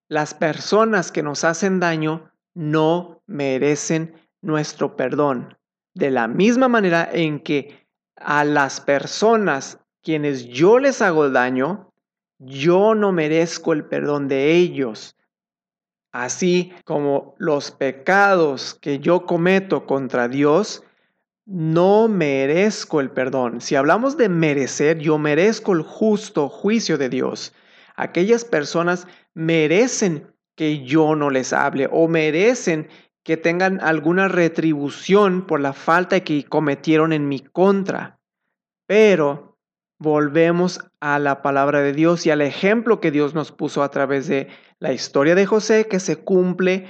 las 0.08 0.34
personas 0.34 1.12
que 1.12 1.22
nos 1.22 1.44
hacen 1.44 1.78
daño 1.78 2.30
no 2.54 3.22
merecen 3.26 4.14
nuestro 4.42 4.96
perdón. 4.96 5.56
De 5.94 6.10
la 6.10 6.26
misma 6.26 6.66
manera 6.66 7.08
en 7.10 7.38
que 7.38 7.86
a 8.16 8.44
las 8.44 8.80
personas 8.80 9.78
quienes 10.02 10.48
yo 10.48 10.80
les 10.80 11.00
hago 11.02 11.30
daño, 11.30 11.92
yo 12.40 12.96
no 12.96 13.12
merezco 13.12 13.72
el 13.72 13.84
perdón 13.84 14.26
de 14.26 14.52
ellos. 14.52 15.16
Así 16.10 16.72
como 16.84 17.36
los 17.38 17.70
pecados 17.70 18.74
que 18.80 18.98
yo 18.98 19.24
cometo 19.24 19.86
contra 19.86 20.26
Dios, 20.26 20.82
no 21.52 22.08
merezco 22.08 23.02
el 23.02 23.10
perdón. 23.10 23.60
Si 23.60 23.76
hablamos 23.76 24.16
de 24.16 24.30
merecer, 24.30 24.98
yo 24.98 25.18
merezco 25.18 25.74
el 25.74 25.82
justo 25.82 26.48
juicio 26.48 26.96
de 26.96 27.10
Dios. 27.10 27.52
Aquellas 27.94 28.46
personas 28.46 29.06
merecen 29.34 30.34
que 30.56 30.82
yo 30.82 31.14
no 31.14 31.28
les 31.28 31.52
hable 31.52 31.90
o 31.92 32.08
merecen 32.08 32.88
que 33.22 33.36
tengan 33.36 33.82
alguna 33.82 34.28
retribución 34.28 35.46
por 35.46 35.60
la 35.60 35.74
falta 35.74 36.20
que 36.20 36.42
cometieron 36.44 37.12
en 37.12 37.28
mi 37.28 37.40
contra. 37.40 38.18
Pero 38.86 39.58
volvemos 39.98 40.80
a 41.00 41.18
la 41.18 41.42
palabra 41.42 41.82
de 41.82 41.92
Dios 41.92 42.24
y 42.24 42.30
al 42.30 42.40
ejemplo 42.40 42.98
que 42.98 43.10
Dios 43.10 43.34
nos 43.34 43.52
puso 43.52 43.82
a 43.82 43.90
través 43.90 44.26
de 44.26 44.48
la 44.78 44.94
historia 44.94 45.34
de 45.34 45.44
José 45.44 45.86
que 45.86 46.00
se 46.00 46.16
cumple 46.16 46.86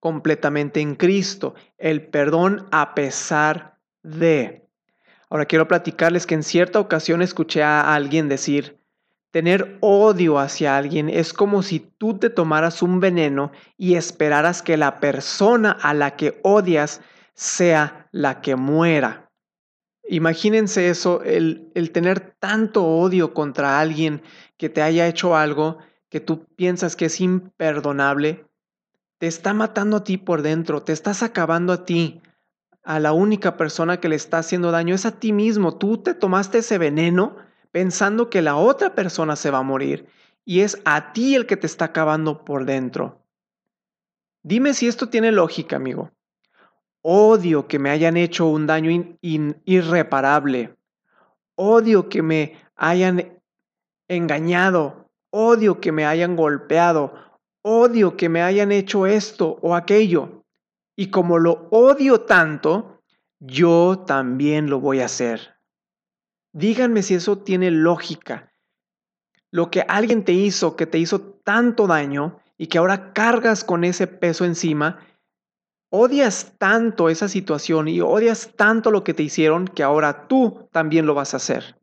completamente 0.00 0.80
en 0.80 0.94
Cristo, 0.94 1.54
el 1.76 2.06
perdón 2.06 2.66
a 2.70 2.94
pesar 2.94 3.77
de. 4.02 4.68
Ahora 5.30 5.46
quiero 5.46 5.68
platicarles 5.68 6.26
que 6.26 6.34
en 6.34 6.42
cierta 6.42 6.80
ocasión 6.80 7.22
escuché 7.22 7.62
a 7.62 7.94
alguien 7.94 8.28
decir, 8.28 8.78
tener 9.30 9.76
odio 9.80 10.38
hacia 10.38 10.76
alguien 10.76 11.08
es 11.08 11.32
como 11.32 11.62
si 11.62 11.80
tú 11.80 12.18
te 12.18 12.30
tomaras 12.30 12.82
un 12.82 13.00
veneno 13.00 13.52
y 13.76 13.94
esperaras 13.94 14.62
que 14.62 14.76
la 14.76 15.00
persona 15.00 15.72
a 15.72 15.92
la 15.94 16.16
que 16.16 16.40
odias 16.42 17.00
sea 17.34 18.08
la 18.10 18.40
que 18.40 18.56
muera. 18.56 19.30
Imagínense 20.08 20.88
eso, 20.88 21.22
el, 21.22 21.70
el, 21.74 21.90
tener 21.92 22.34
tanto 22.40 22.84
odio 22.84 23.34
contra 23.34 23.78
alguien 23.78 24.22
que 24.56 24.70
te 24.70 24.80
haya 24.80 25.06
hecho 25.06 25.36
algo 25.36 25.78
que 26.08 26.20
tú 26.20 26.46
piensas 26.56 26.96
que 26.96 27.04
es 27.04 27.20
imperdonable, 27.20 28.46
te 29.18 29.26
está 29.26 29.52
matando 29.52 29.98
a 29.98 30.04
ti 30.04 30.16
por 30.16 30.40
dentro, 30.40 30.82
te 30.82 30.92
estás 30.92 31.22
acabando 31.22 31.72
a 31.72 31.84
ti. 31.84 32.22
A 32.88 33.00
la 33.00 33.12
única 33.12 33.58
persona 33.58 34.00
que 34.00 34.08
le 34.08 34.16
está 34.16 34.38
haciendo 34.38 34.70
daño 34.70 34.94
es 34.94 35.04
a 35.04 35.20
ti 35.20 35.30
mismo. 35.30 35.76
Tú 35.76 35.98
te 35.98 36.14
tomaste 36.14 36.56
ese 36.56 36.78
veneno 36.78 37.36
pensando 37.70 38.30
que 38.30 38.40
la 38.40 38.56
otra 38.56 38.94
persona 38.94 39.36
se 39.36 39.50
va 39.50 39.58
a 39.58 39.62
morir 39.62 40.08
y 40.46 40.60
es 40.60 40.80
a 40.86 41.12
ti 41.12 41.34
el 41.34 41.44
que 41.44 41.58
te 41.58 41.66
está 41.66 41.84
acabando 41.84 42.46
por 42.46 42.64
dentro. 42.64 43.20
Dime 44.42 44.72
si 44.72 44.88
esto 44.88 45.10
tiene 45.10 45.32
lógica, 45.32 45.76
amigo. 45.76 46.12
Odio 47.02 47.68
que 47.68 47.78
me 47.78 47.90
hayan 47.90 48.16
hecho 48.16 48.46
un 48.46 48.66
daño 48.66 49.18
irreparable. 49.20 50.74
Odio 51.56 52.08
que 52.08 52.22
me 52.22 52.56
hayan 52.74 53.38
engañado. 54.08 55.10
Odio 55.28 55.78
que 55.82 55.92
me 55.92 56.06
hayan 56.06 56.36
golpeado. 56.36 57.12
Odio 57.60 58.16
que 58.16 58.30
me 58.30 58.40
hayan 58.40 58.72
hecho 58.72 59.06
esto 59.06 59.58
o 59.60 59.74
aquello. 59.74 60.37
Y 61.00 61.10
como 61.10 61.38
lo 61.38 61.68
odio 61.70 62.22
tanto, 62.22 63.04
yo 63.38 64.02
también 64.04 64.68
lo 64.68 64.80
voy 64.80 64.98
a 64.98 65.04
hacer. 65.04 65.54
Díganme 66.52 67.04
si 67.04 67.14
eso 67.14 67.38
tiene 67.38 67.70
lógica. 67.70 68.50
Lo 69.52 69.70
que 69.70 69.82
alguien 69.82 70.24
te 70.24 70.32
hizo, 70.32 70.74
que 70.74 70.86
te 70.86 70.98
hizo 70.98 71.20
tanto 71.44 71.86
daño 71.86 72.40
y 72.56 72.66
que 72.66 72.78
ahora 72.78 73.12
cargas 73.12 73.62
con 73.62 73.84
ese 73.84 74.08
peso 74.08 74.44
encima, 74.44 74.98
odias 75.88 76.54
tanto 76.58 77.08
esa 77.08 77.28
situación 77.28 77.86
y 77.86 78.00
odias 78.00 78.56
tanto 78.56 78.90
lo 78.90 79.04
que 79.04 79.14
te 79.14 79.22
hicieron 79.22 79.68
que 79.68 79.84
ahora 79.84 80.26
tú 80.26 80.68
también 80.72 81.06
lo 81.06 81.14
vas 81.14 81.32
a 81.32 81.36
hacer. 81.36 81.80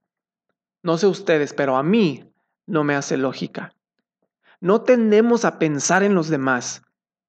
No 0.84 0.98
sé 0.98 1.08
ustedes, 1.08 1.54
pero 1.54 1.78
a 1.78 1.84
mí 1.84 2.34
no 2.68 2.84
me 2.84 2.96
hace 2.96 3.16
lógica. 3.16 3.74
No 4.60 4.82
tendemos 4.82 5.46
a 5.46 5.58
pensar 5.58 6.04
en 6.04 6.16
los 6.16 6.28
demás 6.28 6.85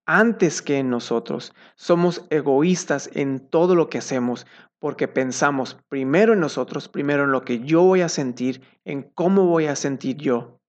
antes 0.06 0.62
que 0.62 0.78
en 0.78 0.88
nosotros. 0.88 1.54
Somos 1.74 2.24
egoístas 2.30 3.10
en 3.12 3.40
todo 3.40 3.74
lo 3.74 3.90
que 3.90 3.98
hacemos 3.98 4.46
porque 4.78 5.08
pensamos 5.08 5.78
primero 5.88 6.32
en 6.32 6.40
nosotros, 6.40 6.88
primero 6.88 7.24
en 7.24 7.32
lo 7.32 7.44
que 7.44 7.60
yo 7.60 7.82
voy 7.82 8.02
a 8.02 8.08
sentir, 8.08 8.62
en 8.84 9.02
cómo 9.02 9.46
voy 9.46 9.66
a 9.66 9.76
sentir 9.76 10.16
yo. 10.16 10.60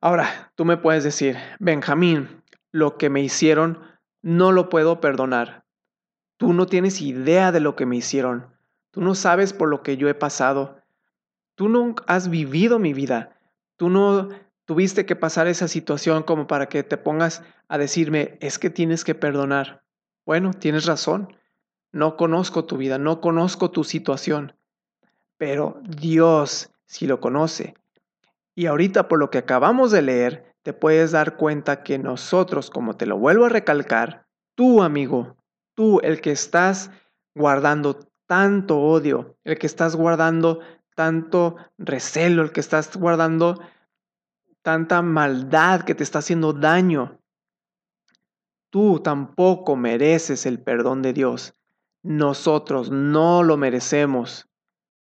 Ahora, 0.00 0.52
tú 0.54 0.64
me 0.64 0.78
puedes 0.78 1.04
decir, 1.04 1.36
Benjamín, 1.58 2.42
lo 2.72 2.96
que 2.96 3.10
me 3.10 3.20
hicieron, 3.20 3.80
no 4.22 4.50
lo 4.52 4.68
puedo 4.68 5.00
perdonar. 5.00 5.64
Tú 6.38 6.54
no 6.54 6.66
tienes 6.66 7.02
idea 7.02 7.52
de 7.52 7.60
lo 7.60 7.76
que 7.76 7.84
me 7.84 7.96
hicieron. 7.96 8.46
Tú 8.92 9.02
no 9.02 9.14
sabes 9.14 9.52
por 9.52 9.68
lo 9.68 9.82
que 9.82 9.98
yo 9.98 10.08
he 10.08 10.14
pasado. 10.14 10.80
Tú 11.54 11.68
no 11.68 11.94
has 12.06 12.30
vivido 12.30 12.78
mi 12.78 12.94
vida. 12.94 13.38
Tú 13.76 13.90
no 13.90 14.30
tuviste 14.70 15.04
que 15.04 15.16
pasar 15.16 15.48
esa 15.48 15.66
situación 15.66 16.22
como 16.22 16.46
para 16.46 16.68
que 16.68 16.84
te 16.84 16.96
pongas 16.96 17.42
a 17.66 17.76
decirme, 17.76 18.38
es 18.40 18.60
que 18.60 18.70
tienes 18.70 19.02
que 19.02 19.16
perdonar. 19.16 19.82
Bueno, 20.24 20.52
tienes 20.52 20.86
razón. 20.86 21.36
No 21.90 22.16
conozco 22.16 22.66
tu 22.66 22.76
vida, 22.76 22.96
no 22.96 23.20
conozco 23.20 23.72
tu 23.72 23.82
situación, 23.82 24.54
pero 25.36 25.80
Dios 25.82 26.70
sí 26.86 27.08
lo 27.08 27.18
conoce. 27.18 27.74
Y 28.54 28.66
ahorita 28.66 29.08
por 29.08 29.18
lo 29.18 29.28
que 29.28 29.38
acabamos 29.38 29.90
de 29.90 30.02
leer, 30.02 30.54
te 30.62 30.72
puedes 30.72 31.10
dar 31.10 31.36
cuenta 31.36 31.82
que 31.82 31.98
nosotros, 31.98 32.70
como 32.70 32.96
te 32.96 33.06
lo 33.06 33.18
vuelvo 33.18 33.46
a 33.46 33.48
recalcar, 33.48 34.28
tú 34.54 34.84
amigo, 34.84 35.36
tú 35.74 35.98
el 36.04 36.20
que 36.20 36.30
estás 36.30 36.92
guardando 37.34 37.98
tanto 38.28 38.78
odio, 38.78 39.36
el 39.42 39.58
que 39.58 39.66
estás 39.66 39.96
guardando 39.96 40.60
tanto 40.94 41.56
recelo, 41.76 42.42
el 42.44 42.52
que 42.52 42.60
estás 42.60 42.96
guardando 42.96 43.60
tanta 44.62 45.02
maldad 45.02 45.82
que 45.82 45.94
te 45.94 46.02
está 46.02 46.20
haciendo 46.20 46.52
daño, 46.52 47.20
tú 48.70 49.00
tampoco 49.00 49.76
mereces 49.76 50.46
el 50.46 50.62
perdón 50.62 51.02
de 51.02 51.12
Dios. 51.12 51.54
Nosotros 52.02 52.90
no 52.90 53.42
lo 53.42 53.56
merecemos, 53.56 54.48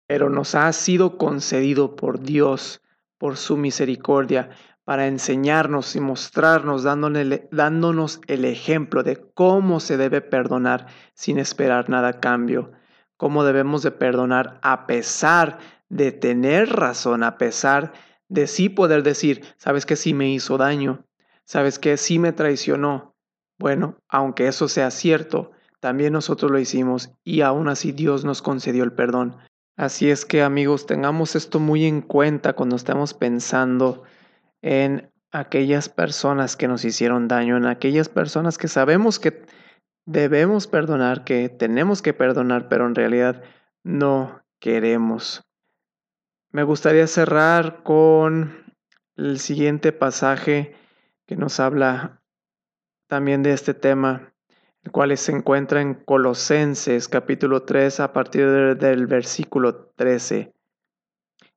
pero 0.07 0.31
nos 0.31 0.55
ha 0.55 0.73
sido 0.73 1.19
concedido 1.19 1.97
por 1.97 2.21
Dios, 2.21 2.83
por 3.19 3.37
su 3.37 3.57
misericordia, 3.57 4.51
para 4.85 5.07
enseñarnos 5.07 5.97
y 5.97 6.01
mostrarnos, 6.01 6.83
dándonos 6.83 8.21
el 8.27 8.45
ejemplo 8.47 9.03
de 9.03 9.17
cómo 9.35 9.81
se 9.81 9.99
debe 9.99 10.23
perdonar 10.23 10.87
sin 11.13 11.39
esperar 11.39 11.91
nada 11.91 12.09
a 12.09 12.21
cambio, 12.21 12.73
cómo 13.19 13.45
debemos 13.45 13.83
de 13.83 13.91
perdonar 13.91 14.59
a 14.63 14.87
pesar 14.87 15.59
de 15.91 16.11
tener 16.13 16.71
razón, 16.71 17.23
a 17.23 17.37
pesar 17.37 17.93
de 17.93 18.08
sí 18.47 18.69
poder 18.69 19.03
decir, 19.03 19.45
sabes 19.57 19.87
que 19.87 19.97
sí 19.97 20.15
me 20.15 20.31
hizo 20.31 20.59
daño, 20.59 21.05
sabes 21.45 21.79
que 21.79 21.97
sí 21.97 22.19
me 22.19 22.33
traicionó. 22.33 23.15
Bueno, 23.59 23.97
aunque 24.09 24.49
eso 24.49 24.69
sea 24.69 24.91
cierto, 24.91 25.51
también 25.81 26.13
nosotros 26.13 26.51
lo 26.51 26.59
hicimos 26.59 27.11
y 27.25 27.41
aún 27.41 27.69
así 27.69 27.93
Dios 27.93 28.25
nos 28.25 28.43
concedió 28.43 28.85
el 28.85 28.93
perdón. 28.93 29.37
Así 29.77 30.11
es 30.11 30.25
que 30.25 30.43
amigos, 30.43 30.87
tengamos 30.87 31.37
esto 31.37 31.61
muy 31.61 31.85
en 31.85 32.03
cuenta 32.03 32.55
cuando 32.55 32.77
estemos 32.77 33.15
pensando 33.15 34.03
en 34.61 35.11
aquellas 35.31 35.89
personas 35.89 36.57
que 36.57 36.69
nos 36.69 36.85
hicieron 36.85 37.29
daño, 37.29 37.57
en 37.57 37.67
aquellas 37.67 38.09
personas 38.09 38.59
que 38.59 38.69
sabemos 38.69 39.19
que 39.19 39.45
debemos 40.05 40.67
perdonar, 40.67 41.25
que 41.25 41.49
tenemos 41.49 42.03
que 42.03 42.13
perdonar, 42.13 42.69
pero 42.69 42.87
en 42.87 42.95
realidad 42.95 43.43
no 43.85 44.43
queremos. 44.59 45.48
Me 46.51 46.63
gustaría 46.63 47.07
cerrar 47.07 47.83
con 47.83 48.65
el 49.17 49.39
siguiente 49.39 49.93
pasaje 49.93 50.75
que 51.27 51.37
nos 51.37 51.61
habla 51.61 52.23
también 53.07 53.43
de 53.43 53.53
este 53.53 53.75
tema 53.75 54.33
el 54.89 54.93
cual 54.93 55.17
se 55.19 55.33
encuentra 55.33 55.83
en 55.83 55.95
Colosenses 55.95 57.09
capítulo 57.09 57.65
3 57.65 58.01
a 58.01 58.13
partir 58.13 58.77
del 58.77 59.07
versículo 59.07 59.91
13. 59.97 60.53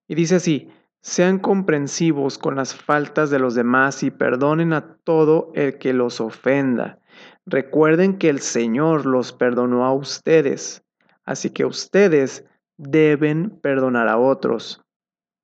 Y 0.08 0.16
dice 0.16 0.36
así, 0.36 0.70
sean 1.02 1.40
comprensivos 1.40 2.38
con 2.38 2.56
las 2.56 2.76
faltas 2.76 3.30
de 3.30 3.40
los 3.40 3.56
demás 3.56 4.04
y 4.04 4.12
perdonen 4.12 4.74
a 4.74 4.98
todo 5.04 5.52
el 5.56 5.78
que 5.78 5.94
los 5.94 6.20
ofenda. 6.20 7.00
Recuerden 7.46 8.18
que 8.18 8.30
el 8.30 8.42
Señor 8.42 9.06
los 9.06 9.32
perdonó 9.32 9.86
a 9.86 9.94
ustedes, 9.94 10.84
así 11.24 11.52
que 11.52 11.64
ustedes 11.64 12.46
deben 12.82 13.52
perdonar 13.62 14.08
a 14.08 14.18
otros. 14.18 14.82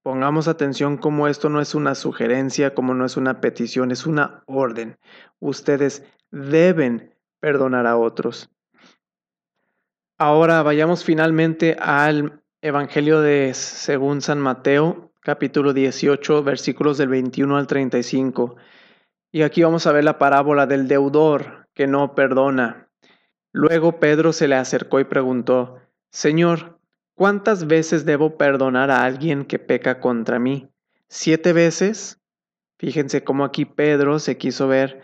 Pongamos 0.02 0.48
atención 0.48 0.98
como 0.98 1.28
esto 1.28 1.50
no 1.50 1.62
es 1.62 1.76
una 1.76 1.94
sugerencia, 1.94 2.74
como 2.74 2.94
no 2.94 3.06
es 3.06 3.16
una 3.16 3.42
petición, 3.42 3.92
es 3.92 4.08
una 4.08 4.44
orden. 4.48 4.98
Ustedes 5.40 6.04
deben 6.32 7.14
perdonar 7.40 7.86
a 7.86 7.98
otros. 7.98 8.50
Ahora 10.18 10.64
vayamos 10.64 11.04
finalmente 11.04 11.78
al 11.80 12.42
Evangelio 12.62 13.22
de 13.22 13.54
según 13.54 14.22
San 14.22 14.40
Mateo, 14.40 15.12
capítulo 15.22 15.74
18, 15.74 16.44
versículos 16.44 16.98
del 16.98 17.10
21 17.10 17.56
al 17.56 17.68
35. 17.68 18.56
Y 19.32 19.44
aquí 19.44 19.62
vamos 19.62 19.86
a 19.86 19.92
ver 19.92 20.04
la 20.04 20.18
parábola 20.18 20.66
del 20.66 20.88
deudor 20.88 21.68
que 21.76 21.86
no 21.86 22.16
perdona. 22.16 22.90
Luego 23.52 24.00
Pedro 24.00 24.34
se 24.34 24.48
le 24.48 24.56
acercó 24.56 25.00
y 25.00 25.04
preguntó, 25.04 25.80
Señor, 26.10 26.77
¿cuántas 27.18 27.66
veces 27.66 28.06
debo 28.06 28.38
perdonar 28.38 28.92
a 28.92 29.04
alguien 29.04 29.44
que 29.44 29.58
peca 29.58 30.00
contra 30.00 30.38
mí? 30.38 30.70
¿Siete 31.10 31.52
veces? 31.52 32.22
Fíjense 32.78 33.24
cómo 33.24 33.44
aquí 33.44 33.66
Pedro 33.66 34.20
se 34.20 34.38
quiso 34.38 34.68
ver 34.68 35.02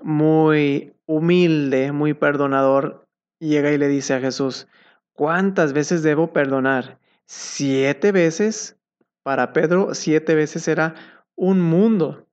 muy 0.00 0.92
humilde, 1.06 1.92
muy 1.92 2.14
perdonador, 2.14 3.06
llega 3.38 3.70
y 3.70 3.78
le 3.78 3.86
dice 3.86 4.14
a 4.14 4.20
Jesús, 4.20 4.66
¿cuántas 5.12 5.72
veces 5.72 6.02
debo 6.02 6.32
perdonar? 6.32 6.98
¿Siete 7.26 8.10
veces? 8.10 8.76
Para 9.22 9.52
Pedro, 9.52 9.94
siete 9.94 10.34
veces 10.34 10.66
era 10.66 10.94
un 11.36 11.60
mundo. 11.60 12.26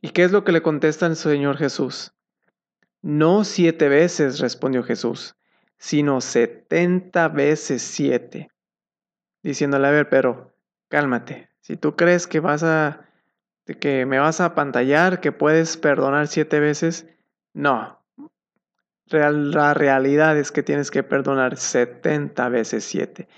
¿Y 0.00 0.10
qué 0.10 0.24
es 0.24 0.32
lo 0.32 0.44
que 0.44 0.52
le 0.52 0.62
contesta 0.62 1.06
el 1.06 1.16
Señor 1.16 1.58
Jesús? 1.58 2.14
No 3.02 3.44
siete 3.44 3.90
veces, 3.90 4.40
respondió 4.40 4.82
Jesús, 4.82 5.36
sino 5.78 6.20
setenta 6.20 7.28
veces 7.28 7.82
siete. 7.82 8.50
Diciéndole, 9.42 9.88
a 9.88 9.90
ver, 9.90 10.08
pero 10.08 10.52
cálmate. 10.88 11.48
Si 11.60 11.76
tú 11.76 11.96
crees 11.96 12.26
que 12.26 12.40
vas 12.40 12.62
a 12.62 13.06
que 13.74 14.06
me 14.06 14.18
vas 14.18 14.40
a 14.40 14.54
pantallar, 14.54 15.20
que 15.20 15.32
puedes 15.32 15.76
perdonar 15.76 16.28
siete 16.28 16.60
veces. 16.60 17.06
No. 17.52 18.00
la 19.08 19.74
realidad 19.74 20.36
es 20.36 20.52
que 20.52 20.62
tienes 20.62 20.90
que 20.90 21.02
perdonar 21.02 21.56
70 21.56 22.48
veces 22.48 22.84
siete. 22.84 23.28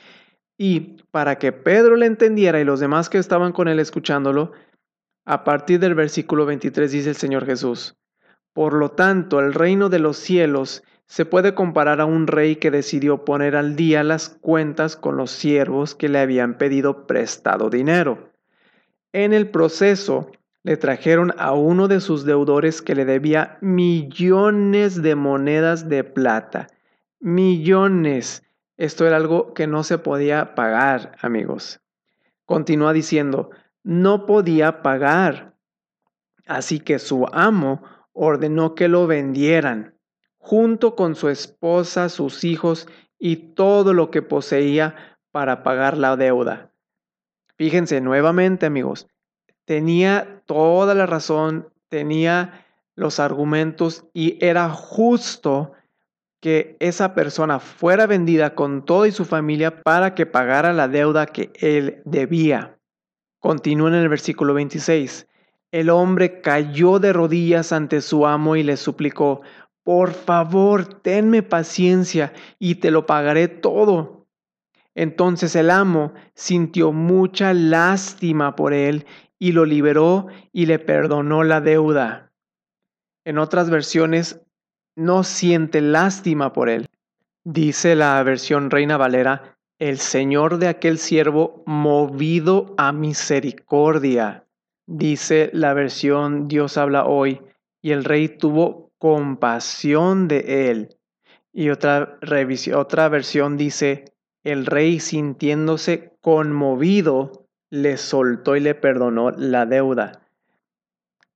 Y 0.57 1.03
para 1.11 1.37
que 1.38 1.53
Pedro 1.53 1.96
le 1.96 2.07
entendiera 2.07 2.61
y 2.61 2.64
los 2.64 2.81
demás 2.81 3.09
que 3.09 3.18
estaban 3.18 3.53
con 3.53 3.68
él 3.68 3.79
escuchándolo, 3.79 4.53
a 5.24 5.44
partir 5.44 5.79
del 5.79 5.94
versículo 5.94 6.46
23 6.46 6.90
dice 6.90 7.11
el 7.11 7.16
Señor 7.16 7.46
Jesús, 7.46 7.96
Por 8.53 8.72
lo 8.72 8.90
tanto, 8.90 9.40
el 9.40 9.55
reino 9.55 9.88
de 9.88 9.98
los 9.98 10.16
cielos 10.16 10.83
se 11.08 11.24
puede 11.24 11.54
comparar 11.54 12.00
a 12.00 12.04
un 12.04 12.26
rey 12.26 12.56
que 12.56 12.70
decidió 12.70 13.24
poner 13.24 13.56
al 13.56 13.76
día 13.76 14.04
las 14.04 14.28
cuentas 14.28 14.94
con 14.94 15.16
los 15.16 15.30
siervos 15.30 15.94
que 15.94 16.08
le 16.08 16.18
habían 16.18 16.58
pedido 16.58 17.06
prestado 17.06 17.70
dinero. 17.70 18.30
En 19.12 19.32
el 19.32 19.48
proceso, 19.48 20.30
le 20.62 20.76
trajeron 20.76 21.32
a 21.38 21.54
uno 21.54 21.88
de 21.88 22.02
sus 22.02 22.26
deudores 22.26 22.82
que 22.82 22.94
le 22.94 23.06
debía 23.06 23.56
millones 23.62 25.00
de 25.00 25.14
monedas 25.14 25.88
de 25.88 26.04
plata. 26.04 26.66
Millones. 27.20 28.42
Esto 28.76 29.06
era 29.06 29.16
algo 29.16 29.54
que 29.54 29.66
no 29.66 29.84
se 29.84 29.96
podía 29.96 30.54
pagar, 30.54 31.16
amigos. 31.22 31.80
Continúa 32.44 32.92
diciendo, 32.92 33.50
no 33.82 34.26
podía 34.26 34.82
pagar. 34.82 35.54
Así 36.46 36.80
que 36.80 36.98
su 36.98 37.26
amo 37.32 37.82
ordenó 38.12 38.74
que 38.74 38.88
lo 38.88 39.06
vendieran, 39.06 39.94
junto 40.48 40.96
con 40.96 41.14
su 41.14 41.28
esposa, 41.28 42.08
sus 42.08 42.42
hijos 42.42 42.88
y 43.18 43.37
todo 43.52 43.92
lo 43.92 44.11
que 44.11 44.22
poseía 44.22 44.94
para 45.30 45.62
pagar 45.62 45.98
la 45.98 46.16
deuda. 46.16 46.72
Fíjense 47.58 48.00
nuevamente 48.00 48.64
amigos, 48.64 49.08
tenía 49.66 50.42
toda 50.46 50.94
la 50.94 51.04
razón, 51.04 51.68
tenía 51.90 52.64
los 52.94 53.20
argumentos 53.20 54.06
y 54.14 54.42
era 54.42 54.70
justo 54.70 55.72
que 56.40 56.78
esa 56.80 57.14
persona 57.14 57.58
fuera 57.58 58.06
vendida 58.06 58.54
con 58.54 58.87
toda 58.87 59.06
y 59.06 59.12
su 59.12 59.26
familia 59.26 59.82
para 59.82 60.14
que 60.14 60.24
pagara 60.24 60.72
la 60.72 60.88
deuda 60.88 61.26
que 61.26 61.52
él 61.56 62.00
debía. 62.06 62.78
Continúa 63.38 63.90
en 63.90 63.96
el 63.96 64.09
versículo 64.09 64.55
26. 64.55 65.26
El 65.72 65.90
hombre 65.90 66.40
cayó 66.40 66.99
de 67.01 67.12
rodillas 67.12 67.72
ante 67.72 68.01
su 68.01 68.26
amo 68.26 68.57
y 68.57 68.62
le 68.62 68.78
suplicó, 68.78 69.42
por 69.89 70.12
favor, 70.12 70.84
tenme 71.01 71.43
paciencia 71.43 72.34
y 72.59 72.74
te 72.74 72.91
lo 72.91 73.07
pagaré 73.07 73.49
todo. 73.49 74.26
Entonces 74.95 75.57
el 75.57 75.70
amo 75.70 76.12
sintió 76.34 76.93
mucha 76.93 77.55
lástima 77.55 78.55
por 78.55 78.74
él 78.74 79.07
y 79.39 79.53
lo 79.53 79.64
liberó 79.64 80.26
y 80.53 80.66
le 80.66 80.78
perdonó 80.78 81.43
la 81.43 81.62
deuda. 81.62 82.34
En 83.24 83.39
otras 83.39 83.70
versiones, 83.70 84.43
no 84.95 85.24
siente 85.24 85.80
lástima 85.80 86.53
por 86.53 86.68
él. 86.68 86.91
Dice 87.45 87.97
la 87.97 88.22
versión 88.22 88.70
Reina 88.70 88.99
Valera, 88.99 89.57
el 89.78 89.97
Señor 89.97 90.59
de 90.59 90.68
aquel 90.68 90.99
siervo 90.99 91.62
movido 91.64 92.74
a 92.76 92.93
misericordia. 92.93 94.45
Dice 94.86 95.49
la 95.55 95.72
versión 95.72 96.47
Dios 96.47 96.76
habla 96.76 97.07
hoy, 97.07 97.41
y 97.80 97.93
el 97.93 98.05
rey 98.05 98.28
tuvo 98.28 98.88
compasión 98.99 100.28
de 100.28 100.70
él. 100.70 100.96
Y 101.53 101.70
otra, 101.70 102.18
otra 102.74 103.09
versión 103.09 103.57
dice, 103.57 104.12
el 104.44 104.66
rey 104.66 105.01
sintiéndose 105.01 106.16
conmovido 106.20 107.49
le 107.70 107.96
soltó 107.96 108.57
y 108.57 108.61
le 108.61 108.74
perdonó 108.74 109.30
la 109.30 109.66
deuda. 109.66 110.28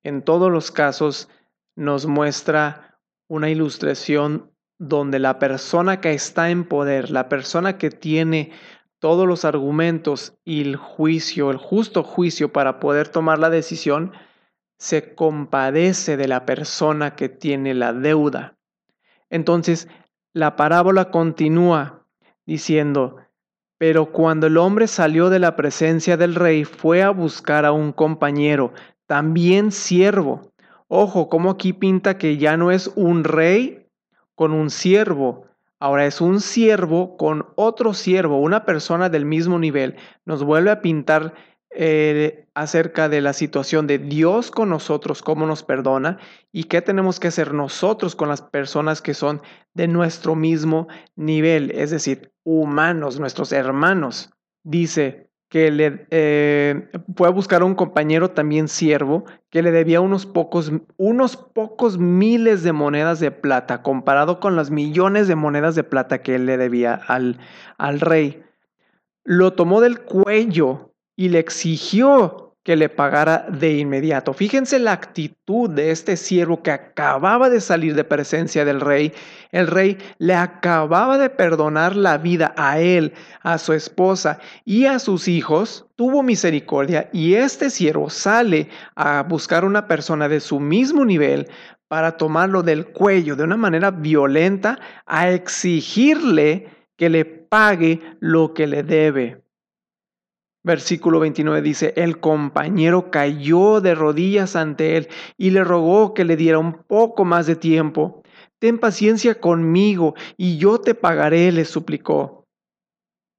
En 0.03 0.23
todos 0.23 0.51
los 0.51 0.71
casos 0.71 1.29
nos 1.77 2.07
muestra 2.07 2.99
una 3.29 3.51
ilustración 3.51 4.51
donde 4.79 5.19
la 5.19 5.39
persona 5.39 6.01
que 6.01 6.13
está 6.13 6.51
en 6.51 6.65
poder, 6.65 7.11
la 7.11 7.29
persona 7.29 7.79
que 7.79 7.91
tiene 7.91 8.53
todos 8.99 9.27
los 9.27 9.45
argumentos 9.45 10.35
y 10.45 10.63
el 10.63 10.77
juicio, 10.77 11.51
el 11.51 11.57
justo 11.57 12.03
juicio 12.03 12.53
para 12.53 12.81
poder 12.81 13.09
tomar 13.09 13.39
la 13.39 13.51
decisión, 13.51 14.13
se 14.83 15.15
compadece 15.15 16.17
de 16.17 16.27
la 16.27 16.45
persona 16.45 17.15
que 17.15 17.29
tiene 17.29 17.73
la 17.73 17.93
deuda. 17.93 18.57
Entonces, 19.31 19.87
la 20.33 20.57
parábola 20.57 21.13
continúa 21.13 22.05
diciendo, 22.47 23.19
pero 23.79 24.11
cuando 24.11 24.49
el 24.49 24.57
hombre 24.57 24.89
salió 24.89 25.31
de 25.31 25.39
la 25.39 25.55
presencia 25.55 26.17
del 26.17 26.35
rey, 26.35 26.65
fue 26.65 27.01
a 27.01 27.11
buscar 27.11 27.65
a 27.65 27.71
un 27.71 27.93
compañero, 27.93 28.73
también 29.07 29.71
siervo. 29.71 30.53
Ojo, 30.89 31.29
como 31.29 31.51
aquí 31.51 31.73
pinta 31.73 32.19
que 32.19 32.37
ya 32.37 32.57
no 32.57 32.73
es 32.73 32.91
un 32.97 33.23
rey 33.23 33.87
con 34.35 34.51
un 34.51 34.69
siervo, 34.69 35.47
ahora 35.79 36.07
es 36.07 36.21
un 36.21 36.41
siervo 36.41 37.17
con 37.17 37.47
otro 37.55 37.95
siervo, 37.95 38.41
una 38.41 38.65
persona 38.65 39.09
del 39.09 39.27
mismo 39.27 39.61
nivel. 39.61 39.95
Nos 40.25 40.43
vuelve 40.43 40.73
a 40.73 40.83
pintar 40.83 41.35
eh, 41.71 42.42
acerca 42.55 43.09
de 43.09 43.21
la 43.21 43.33
situación 43.33 43.87
de 43.87 43.99
Dios 43.99 44.51
con 44.51 44.69
nosotros, 44.69 45.23
cómo 45.23 45.47
nos 45.47 45.63
perdona 45.63 46.19
y 46.53 46.65
qué 46.65 46.83
tenemos 46.83 47.19
que 47.19 47.29
hacer 47.29 47.55
nosotros 47.55 48.15
con 48.15 48.29
las 48.29 48.43
personas 48.43 49.01
que 49.01 49.15
son 49.15 49.41
de 49.75 49.89
nuestro 49.89 50.35
mismo 50.35 50.89
nivel, 51.17 51.71
es 51.71 51.91
decir, 51.91 52.33
humanos, 52.45 53.19
nuestros 53.19 53.53
hermanos. 53.53 54.31
Dice 54.65 55.31
que 55.49 55.71
le 55.71 56.07
eh, 56.11 56.89
fue 57.15 57.29
a 57.29 57.31
buscar 57.31 57.61
a 57.61 57.67
un 57.67 57.75
compañero 57.75 58.31
también 58.31 58.69
siervo 58.69 59.25
que 59.51 59.61
le 59.63 59.71
debía 59.71 60.01
unos 60.01 60.25
pocos, 60.25 60.73
unos 60.97 61.37
pocos 61.37 61.99
miles 61.99 62.63
de 62.63 62.73
monedas 62.73 63.21
de 63.21 63.31
plata 63.31 63.83
comparado 63.83 64.41
con 64.41 64.57
las 64.57 64.71
millones 64.71 65.29
de 65.29 65.37
monedas 65.37 65.75
de 65.75 65.85
plata 65.85 66.23
que 66.23 66.37
él 66.37 66.47
le 66.47 66.57
debía 66.57 66.95
al, 66.95 67.39
al 67.77 68.01
rey. 68.01 68.43
Lo 69.25 69.53
tomó 69.53 69.83
del 69.83 70.01
cuello 70.01 70.95
y 71.17 71.29
le 71.29 71.39
exigió 71.39 72.42
que 72.65 72.77
le 72.77 72.89
pagara 72.89 73.47
de 73.51 73.79
inmediato. 73.79 74.33
Fíjense 74.33 74.79
la 74.79 74.93
actitud 74.93 75.69
de 75.69 75.91
este 75.91 76.17
siervo 76.17 76.63
que 76.63 76.71
acababa 76.71 77.51
de 77.51 77.61
salir 77.61 77.95
de 77.95 78.05
presencia 78.05 78.65
del 78.65 78.81
rey. 78.81 79.13
El 79.51 79.67
rey 79.67 79.99
le 80.19 80.35
acababa 80.35 81.19
de 81.19 81.29
perdonar 81.29 81.97
la 81.97 82.19
vida 82.19 82.55
a 82.57 82.79
él, 82.79 83.15
a 83.43 83.59
su 83.59 83.73
esposa 83.73 84.39
y 84.65 84.87
a 84.87 85.01
sus 85.01 85.27
hijos. 85.27 85.87
Tuvo 85.97 86.23
misericordia 86.23 87.11
y 87.13 87.35
este 87.35 87.69
siervo 87.69 88.11
sale 88.11 88.69
a 88.95 89.23
buscar 89.25 89.65
una 89.65 89.89
persona 89.89 90.29
de 90.29 90.39
su 90.39 90.61
mismo 90.61 91.05
nivel 91.05 91.49
para 91.89 92.17
tomarlo 92.17 92.63
del 92.63 92.87
cuello 92.87 93.37
de 93.37 93.45
una 93.45 93.57
manera 93.59 93.91
violenta, 93.91 94.79
a 95.05 95.31
exigirle 95.31 96.67
que 96.97 97.11
le 97.11 97.27
pague 97.27 98.01
lo 98.19 98.55
que 98.55 98.67
le 98.67 98.83
debe. 98.83 99.42
Versículo 100.65 101.19
29 101.19 101.61
dice, 101.61 101.93
el 101.97 102.21
compañero 102.21 103.11
cayó 103.11 103.81
de 103.81 103.97
rodillas 103.97 104.55
ante 104.55 104.97
él 104.97 105.09
y 105.37 105.51
le 105.51 105.65
rogó 105.65 106.15
que 106.15 106.25
le 106.25 106.37
diera 106.37 106.61
un 106.61 106.85
poco 106.85 107.25
más 107.25 107.47
de 107.47 107.57
tiempo. 107.57 108.23
Ten 108.61 108.79
paciencia 108.79 109.41
conmigo 109.41 110.15
y 110.37 110.59
yo 110.59 110.79
te 110.79 110.95
pagaré, 110.95 111.51
le 111.51 111.65
suplicó. 111.65 112.47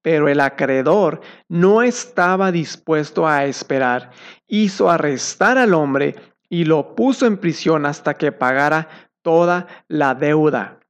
Pero 0.01 0.27
el 0.27 0.41
acreedor 0.41 1.21
no 1.47 1.81
estaba 1.81 2.51
dispuesto 2.51 3.25
a 3.25 3.45
esperar. 3.45 4.11
Hizo 4.47 4.89
arrestar 4.89 5.57
al 5.57 5.73
hombre 5.73 6.15
y 6.49 6.65
lo 6.65 6.93
puso 6.93 7.25
en 7.25 7.37
prisión 7.37 7.85
hasta 7.85 8.15
que 8.15 8.33
pagara 8.33 8.89
toda 9.21 9.67
la 9.87 10.13
deuda. 10.13 10.81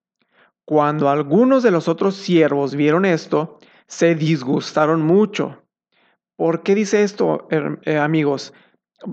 Cuando 0.65 1.09
algunos 1.09 1.61
de 1.61 1.69
los 1.69 1.87
otros 1.87 2.15
siervos 2.15 2.73
vieron 2.73 3.05
esto, 3.05 3.59
se 3.85 4.15
disgustaron 4.15 5.03
mucho 5.03 5.62
¿Por 6.35 6.63
qué 6.63 6.75
dice 6.75 7.03
esto, 7.03 7.47
eh, 7.51 7.97
amigos? 7.97 8.53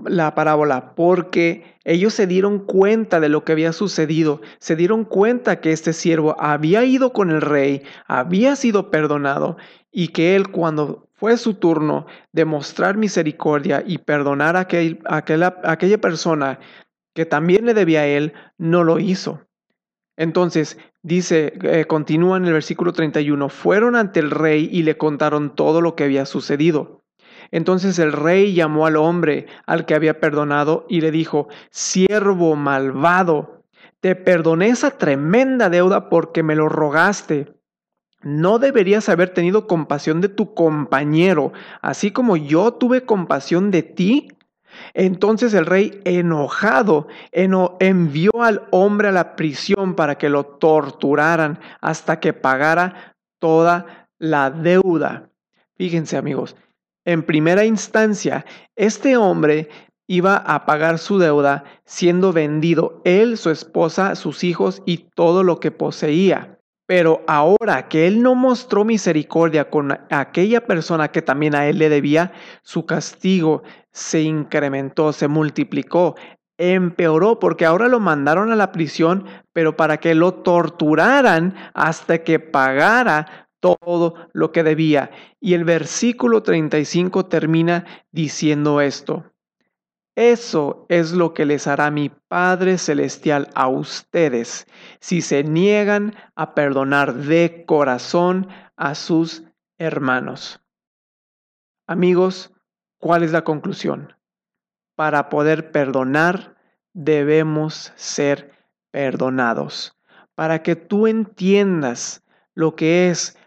La 0.05 0.33
parábola, 0.35 0.95
porque 0.95 1.75
ellos 1.83 2.13
se 2.13 2.25
dieron 2.25 2.59
cuenta 2.59 3.19
de 3.19 3.29
lo 3.29 3.43
que 3.43 3.51
había 3.51 3.73
sucedido, 3.73 4.41
se 4.59 4.75
dieron 4.75 5.03
cuenta 5.03 5.59
que 5.59 5.71
este 5.71 5.93
siervo 5.93 6.35
había 6.39 6.83
ido 6.85 7.11
con 7.11 7.29
el 7.29 7.41
rey, 7.41 7.83
había 8.07 8.55
sido 8.55 8.89
perdonado 8.89 9.57
y 9.91 10.09
que 10.09 10.35
él 10.35 10.49
cuando 10.49 11.09
fue 11.13 11.37
su 11.37 11.55
turno 11.55 12.07
de 12.31 12.45
mostrar 12.45 12.97
misericordia 12.97 13.83
y 13.85 13.99
perdonar 13.99 14.55
a, 14.55 14.61
aquella 14.61 16.01
persona 16.01 16.59
que 17.13 17.25
también 17.25 17.65
le 17.65 17.73
debía 17.73 18.01
a 18.01 18.07
él, 18.07 18.33
no 18.57 18.83
lo 18.83 18.97
hizo. 18.97 19.41
Entonces, 20.17 20.77
dice, 21.03 21.53
eh, 21.63 21.85
continúa 21.85 22.37
en 22.37 22.45
el 22.45 22.53
versículo 22.53 22.93
31, 22.93 23.49
fueron 23.49 23.95
ante 23.95 24.19
el 24.19 24.31
rey 24.31 24.69
y 24.71 24.83
le 24.83 24.97
contaron 24.97 25.55
todo 25.55 25.81
lo 25.81 25.95
que 25.95 26.05
había 26.05 26.25
sucedido. 26.25 27.00
Entonces 27.51 27.99
el 27.99 28.13
rey 28.13 28.53
llamó 28.53 28.85
al 28.85 28.95
hombre 28.95 29.47
al 29.65 29.85
que 29.85 29.93
había 29.93 30.19
perdonado 30.19 30.85
y 30.89 31.01
le 31.01 31.11
dijo, 31.11 31.49
siervo 31.69 32.55
malvado, 32.55 33.63
te 33.99 34.15
perdoné 34.15 34.69
esa 34.69 34.91
tremenda 34.91 35.69
deuda 35.69 36.09
porque 36.09 36.43
me 36.43 36.55
lo 36.55 36.69
rogaste. 36.69 37.53
¿No 38.23 38.59
deberías 38.59 39.09
haber 39.09 39.29
tenido 39.29 39.67
compasión 39.67 40.21
de 40.21 40.29
tu 40.29 40.53
compañero, 40.53 41.53
así 41.81 42.11
como 42.11 42.37
yo 42.37 42.73
tuve 42.73 43.05
compasión 43.05 43.71
de 43.71 43.83
ti? 43.83 44.27
Entonces 44.93 45.53
el 45.53 45.65
rey, 45.65 46.01
enojado, 46.05 47.07
envió 47.31 48.31
al 48.41 48.67
hombre 48.71 49.09
a 49.09 49.11
la 49.11 49.35
prisión 49.35 49.95
para 49.95 50.17
que 50.17 50.29
lo 50.29 50.45
torturaran 50.45 51.59
hasta 51.81 52.19
que 52.19 52.33
pagara 52.33 53.15
toda 53.39 54.07
la 54.17 54.51
deuda. 54.51 55.29
Fíjense 55.75 56.15
amigos, 56.15 56.55
en 57.05 57.23
primera 57.23 57.65
instancia, 57.65 58.45
este 58.75 59.17
hombre 59.17 59.69
iba 60.07 60.35
a 60.35 60.65
pagar 60.65 60.99
su 60.99 61.19
deuda 61.19 61.63
siendo 61.85 62.33
vendido 62.33 63.01
él, 63.05 63.37
su 63.37 63.49
esposa, 63.49 64.15
sus 64.15 64.43
hijos 64.43 64.83
y 64.85 65.09
todo 65.15 65.43
lo 65.43 65.59
que 65.59 65.71
poseía. 65.71 66.57
Pero 66.85 67.21
ahora 67.27 67.87
que 67.87 68.07
él 68.07 68.21
no 68.21 68.35
mostró 68.35 68.83
misericordia 68.83 69.69
con 69.69 69.97
aquella 70.09 70.65
persona 70.67 71.07
que 71.07 71.21
también 71.21 71.55
a 71.55 71.67
él 71.67 71.77
le 71.77 71.87
debía, 71.87 72.33
su 72.63 72.85
castigo 72.85 73.63
se 73.93 74.21
incrementó, 74.21 75.13
se 75.13 75.29
multiplicó, 75.29 76.15
empeoró 76.57 77.39
porque 77.39 77.65
ahora 77.65 77.87
lo 77.87 78.01
mandaron 78.01 78.51
a 78.51 78.57
la 78.57 78.73
prisión, 78.73 79.25
pero 79.53 79.77
para 79.77 79.97
que 79.97 80.13
lo 80.13 80.33
torturaran 80.33 81.55
hasta 81.73 82.19
que 82.19 82.39
pagara 82.39 83.49
todo 83.61 84.15
lo 84.33 84.51
que 84.51 84.63
debía. 84.63 85.11
Y 85.39 85.53
el 85.53 85.63
versículo 85.63 86.43
35 86.43 87.27
termina 87.27 87.85
diciendo 88.11 88.81
esto. 88.81 89.31
Eso 90.15 90.85
es 90.89 91.13
lo 91.13 91.33
que 91.33 91.45
les 91.45 91.67
hará 91.67 91.89
mi 91.89 92.09
Padre 92.09 92.77
Celestial 92.77 93.49
a 93.55 93.69
ustedes 93.69 94.67
si 94.99 95.21
se 95.21 95.45
niegan 95.45 96.13
a 96.35 96.53
perdonar 96.53 97.13
de 97.13 97.63
corazón 97.65 98.49
a 98.75 98.93
sus 98.95 99.45
hermanos. 99.77 100.59
Amigos, 101.87 102.53
¿cuál 102.99 103.23
es 103.23 103.31
la 103.31 103.43
conclusión? 103.43 104.13
Para 104.95 105.29
poder 105.29 105.71
perdonar 105.71 106.57
debemos 106.93 107.93
ser 107.95 108.51
perdonados. 108.91 109.97
Para 110.35 110.61
que 110.61 110.75
tú 110.75 111.07
entiendas 111.07 112.23
lo 112.53 112.75
que 112.75 113.09
es 113.09 113.37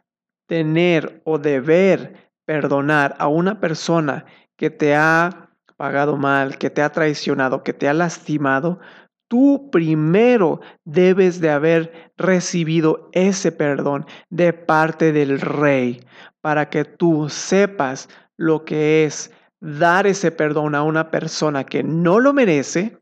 tener 0.47 1.21
o 1.25 1.39
deber 1.39 2.31
perdonar 2.45 3.15
a 3.19 3.29
una 3.29 3.61
persona 3.61 4.27
que 4.57 4.71
te 4.71 4.95
ha 4.95 5.51
pagado 5.77 6.17
mal, 6.17 6.59
que 6.59 6.71
te 6.71 6.83
ha 6.83 6.91
traicionado, 6.91 7.63
que 7.63 7.73
te 7.73 7.89
ha 7.89 7.95
lastimado, 7.95 8.79
tú 9.29 9.71
primero 9.71 10.61
debes 10.85 11.41
de 11.41 11.51
haber 11.51 12.13
recibido 12.17 13.11
ese 13.13 13.51
perdón 13.51 14.07
de 14.31 14.53
parte 14.53 15.13
del 15.13 15.41
rey 15.41 16.05
para 16.41 16.69
que 16.69 16.85
tú 16.85 17.29
sepas 17.29 18.09
lo 18.37 18.65
que 18.65 19.05
es 19.05 19.33
dar 19.61 20.07
ese 20.07 20.31
perdón 20.31 20.75
a 20.75 20.83
una 20.83 21.11
persona 21.11 21.65
que 21.65 21.83
no 21.83 22.21
lo 22.21 22.33
merece, 22.33 22.99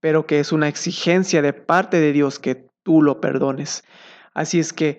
pero 0.00 0.26
que 0.26 0.40
es 0.40 0.52
una 0.52 0.68
exigencia 0.68 1.42
de 1.42 1.52
parte 1.52 1.98
de 1.98 2.12
Dios 2.12 2.38
que 2.38 2.68
tú 2.84 3.02
lo 3.02 3.20
perdones. 3.20 3.84
Así 4.32 4.60
es 4.60 4.72
que 4.72 4.98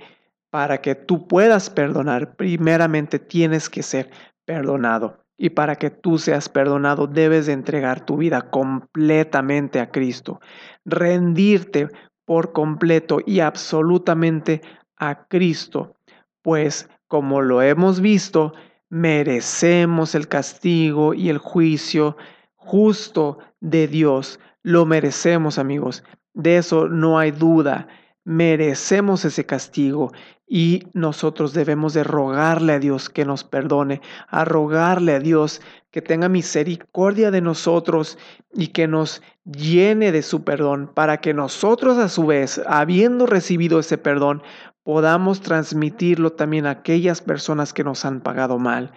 para 0.49 0.81
que 0.81 0.95
tú 0.95 1.27
puedas 1.27 1.69
perdonar, 1.69 2.35
primeramente 2.35 3.19
tienes 3.19 3.69
que 3.69 3.83
ser 3.83 4.09
perdonado. 4.45 5.23
Y 5.37 5.51
para 5.51 5.75
que 5.75 5.89
tú 5.89 6.17
seas 6.17 6.49
perdonado, 6.49 7.07
debes 7.07 7.45
de 7.45 7.53
entregar 7.53 8.05
tu 8.05 8.17
vida 8.17 8.49
completamente 8.49 9.79
a 9.79 9.89
Cristo. 9.89 10.41
Rendirte 10.83 11.87
por 12.25 12.51
completo 12.51 13.19
y 13.25 13.39
absolutamente 13.39 14.61
a 14.97 15.27
Cristo. 15.27 15.95
Pues, 16.41 16.89
como 17.07 17.41
lo 17.41 17.61
hemos 17.61 18.01
visto, 18.01 18.53
merecemos 18.89 20.13
el 20.13 20.27
castigo 20.27 21.13
y 21.13 21.29
el 21.29 21.37
juicio 21.37 22.17
justo 22.55 23.39
de 23.61 23.87
Dios. 23.87 24.39
Lo 24.61 24.85
merecemos, 24.85 25.57
amigos. 25.57 26.03
De 26.33 26.57
eso 26.57 26.87
no 26.89 27.17
hay 27.17 27.31
duda. 27.31 27.87
Merecemos 28.25 29.25
ese 29.25 29.45
castigo 29.45 30.11
y 30.51 30.87
nosotros 30.93 31.53
debemos 31.53 31.93
de 31.93 32.03
rogarle 32.03 32.73
a 32.73 32.79
Dios 32.79 33.11
que 33.11 33.23
nos 33.23 33.43
perdone, 33.43 34.01
a 34.27 34.45
rogarle 34.45 35.13
a 35.13 35.19
Dios 35.19 35.61
que 35.91 36.01
tenga 36.01 36.27
misericordia 36.27 37.29
de 37.29 37.39
nosotros 37.39 38.17
y 38.51 38.69
que 38.69 38.87
nos 38.87 39.21
llene 39.45 40.11
de 40.11 40.23
su 40.23 40.43
perdón, 40.43 40.91
para 40.95 41.17
que 41.17 41.35
nosotros 41.35 41.99
a 41.99 42.09
su 42.09 42.25
vez, 42.25 42.59
habiendo 42.65 43.27
recibido 43.27 43.79
ese 43.79 43.99
perdón, 43.99 44.41
podamos 44.81 45.41
transmitirlo 45.41 46.31
también 46.31 46.65
a 46.65 46.71
aquellas 46.71 47.21
personas 47.21 47.71
que 47.71 47.83
nos 47.83 48.03
han 48.03 48.21
pagado 48.21 48.57
mal. 48.57 48.91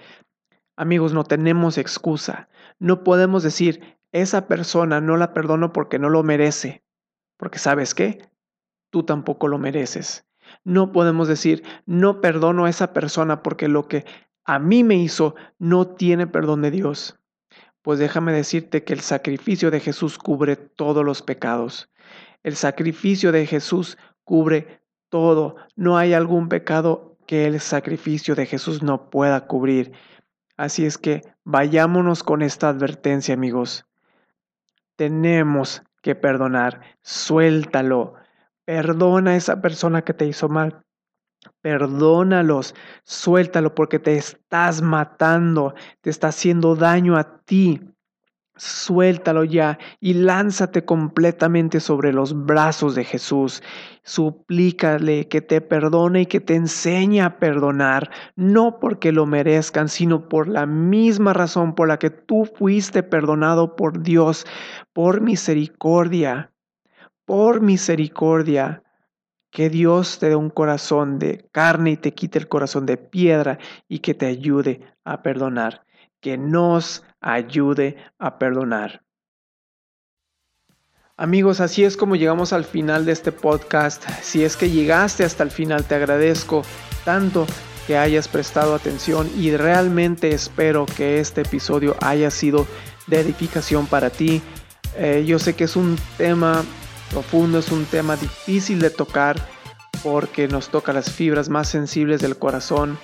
Amigos, 0.74 1.12
no 1.12 1.24
tenemos 1.24 1.76
excusa. 1.76 2.48
No 2.78 3.04
podemos 3.04 3.42
decir, 3.42 3.98
esa 4.10 4.48
persona 4.48 5.02
no 5.02 5.18
la 5.18 5.34
perdono 5.34 5.74
porque 5.74 5.98
no 5.98 6.08
lo 6.08 6.22
merece. 6.22 6.82
Porque 7.36 7.58
sabes 7.58 7.94
qué? 7.94 8.26
Tú 8.90 9.02
tampoco 9.02 9.48
lo 9.48 9.58
mereces. 9.58 10.24
No 10.64 10.92
podemos 10.92 11.28
decir, 11.28 11.62
no 11.86 12.20
perdono 12.20 12.64
a 12.64 12.70
esa 12.70 12.92
persona 12.92 13.42
porque 13.42 13.68
lo 13.68 13.88
que 13.88 14.04
a 14.44 14.58
mí 14.58 14.84
me 14.84 14.96
hizo 14.96 15.34
no 15.58 15.86
tiene 15.86 16.26
perdón 16.26 16.62
de 16.62 16.70
Dios. 16.70 17.18
Pues 17.82 17.98
déjame 17.98 18.32
decirte 18.32 18.84
que 18.84 18.92
el 18.92 19.00
sacrificio 19.00 19.70
de 19.70 19.80
Jesús 19.80 20.18
cubre 20.18 20.56
todos 20.56 21.04
los 21.04 21.22
pecados. 21.22 21.90
El 22.42 22.56
sacrificio 22.56 23.32
de 23.32 23.46
Jesús 23.46 23.98
cubre 24.24 24.82
todo. 25.08 25.56
No 25.76 25.98
hay 25.98 26.12
algún 26.12 26.48
pecado 26.48 27.18
que 27.26 27.46
el 27.46 27.60
sacrificio 27.60 28.34
de 28.34 28.46
Jesús 28.46 28.82
no 28.82 29.10
pueda 29.10 29.46
cubrir. 29.46 29.92
Así 30.56 30.86
es 30.86 30.98
que 30.98 31.22
vayámonos 31.44 32.22
con 32.22 32.42
esta 32.42 32.68
advertencia, 32.68 33.34
amigos. 33.34 33.84
Tenemos 34.96 35.82
que 36.02 36.14
perdonar. 36.14 36.80
Suéltalo. 37.02 38.14
Perdona 38.64 39.32
a 39.32 39.36
esa 39.36 39.60
persona 39.60 40.02
que 40.02 40.14
te 40.14 40.26
hizo 40.26 40.48
mal. 40.48 40.82
Perdónalos, 41.60 42.74
suéltalo 43.04 43.74
porque 43.74 43.98
te 43.98 44.16
estás 44.16 44.82
matando, 44.82 45.74
te 46.00 46.10
está 46.10 46.28
haciendo 46.28 46.76
daño 46.76 47.16
a 47.16 47.40
ti. 47.44 47.80
Suéltalo 48.54 49.44
ya 49.44 49.78
y 49.98 50.14
lánzate 50.14 50.84
completamente 50.84 51.80
sobre 51.80 52.12
los 52.12 52.46
brazos 52.46 52.94
de 52.94 53.02
Jesús. 53.02 53.62
Suplícale 54.04 55.26
que 55.26 55.40
te 55.40 55.60
perdone 55.60 56.22
y 56.22 56.26
que 56.26 56.38
te 56.38 56.54
enseñe 56.54 57.22
a 57.22 57.38
perdonar, 57.38 58.10
no 58.36 58.78
porque 58.78 59.10
lo 59.10 59.26
merezcan, 59.26 59.88
sino 59.88 60.28
por 60.28 60.48
la 60.48 60.66
misma 60.66 61.32
razón 61.32 61.74
por 61.74 61.88
la 61.88 61.98
que 61.98 62.10
tú 62.10 62.44
fuiste 62.44 63.02
perdonado 63.02 63.74
por 63.74 64.02
Dios, 64.02 64.46
por 64.92 65.22
misericordia, 65.22 66.51
por 67.32 67.62
misericordia. 67.62 68.82
Que 69.50 69.70
Dios 69.70 70.18
te 70.18 70.28
dé 70.28 70.36
un 70.36 70.50
corazón 70.50 71.18
de 71.18 71.48
carne 71.50 71.92
y 71.92 71.96
te 71.96 72.12
quite 72.12 72.38
el 72.38 72.46
corazón 72.46 72.84
de 72.84 72.98
piedra 72.98 73.58
y 73.88 74.00
que 74.00 74.12
te 74.12 74.26
ayude 74.26 74.82
a 75.02 75.22
perdonar. 75.22 75.86
Que 76.20 76.36
nos 76.36 77.04
ayude 77.22 77.96
a 78.18 78.38
perdonar. 78.38 79.02
Amigos, 81.16 81.60
así 81.60 81.84
es 81.84 81.96
como 81.96 82.16
llegamos 82.16 82.52
al 82.52 82.64
final 82.64 83.06
de 83.06 83.12
este 83.12 83.32
podcast. 83.32 84.06
Si 84.20 84.44
es 84.44 84.58
que 84.58 84.68
llegaste 84.68 85.24
hasta 85.24 85.42
el 85.42 85.50
final, 85.50 85.84
te 85.84 85.94
agradezco 85.94 86.60
tanto 87.06 87.46
que 87.86 87.96
hayas 87.96 88.28
prestado 88.28 88.74
atención 88.74 89.30
y 89.38 89.56
realmente 89.56 90.34
espero 90.34 90.84
que 90.84 91.18
este 91.18 91.40
episodio 91.40 91.96
haya 92.02 92.30
sido 92.30 92.66
de 93.06 93.20
edificación 93.20 93.86
para 93.86 94.10
ti. 94.10 94.42
Eh, 94.98 95.24
yo 95.26 95.38
sé 95.38 95.56
que 95.56 95.64
es 95.64 95.76
un 95.76 95.96
tema 96.18 96.62
profundo, 97.12 97.58
es 97.58 97.70
un 97.70 97.84
tema 97.84 98.16
difícil 98.16 98.80
de 98.80 98.90
tocar 98.90 99.36
porque 100.02 100.48
nos 100.48 100.68
toca 100.68 100.92
las 100.92 101.10
fibras 101.10 101.48
más 101.48 101.68
sensibles 101.68 102.20
del 102.20 102.36
corazón. 102.36 102.98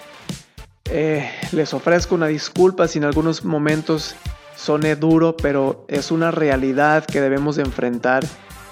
Eh, 0.91 1.31
les 1.53 1.75
ofrezco 1.75 2.15
una 2.15 2.27
disculpa 2.27 2.89
si 2.89 2.99
en 2.99 3.05
algunos 3.05 3.45
momentos 3.45 4.17
soné 4.57 4.97
duro, 4.97 5.37
pero 5.37 5.85
es 5.89 6.11
una 6.11 6.31
realidad 6.31 7.05
que 7.05 7.21
debemos 7.21 7.57
de 7.57 7.63
enfrentar. 7.63 8.25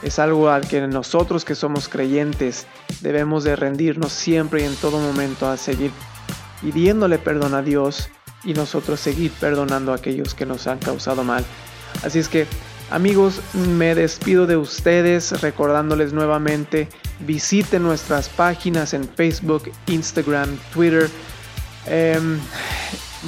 Es 0.03 0.19
algo 0.19 0.51
al 0.51 0.67
que 0.67 0.81
nosotros 0.87 1.45
que 1.45 1.55
somos 1.55 1.89
creyentes 1.89 2.67
debemos 3.01 3.45
de 3.45 3.57
rendirnos 3.57 4.13
siempre 4.13 4.63
y 4.63 4.65
en 4.65 4.75
todo 4.77 4.99
momento 4.99 5.49
a 5.49 5.57
seguir 5.57 5.91
pidiéndole 6.61 7.19
perdón 7.19 7.55
a 7.55 7.63
Dios 7.63 8.09
y 8.45 8.55
nosotros 8.55 9.01
seguir 9.01 9.31
perdonando 9.33 9.93
a 9.93 9.97
aquellos 9.97 10.35
que 10.35 10.47
nos 10.47 10.67
han 10.67 10.79
causado 10.79 11.23
mal. 11.25 11.45
Así 12.05 12.19
es 12.19 12.29
que 12.29 12.47
Amigos, 12.91 13.41
me 13.53 13.97
despido 13.97 14.47
de 14.47 14.57
ustedes 14.57 15.41
recordándoles 15.41 16.13
nuevamente, 16.13 16.89
visiten 17.21 17.83
nuestras 17.83 18.29
páginas 18.29 18.95
en 18.95 19.09
Facebook, 19.09 19.73
Instagram, 19.89 20.57
Twitter. 20.73 21.11
Em, 21.87 22.39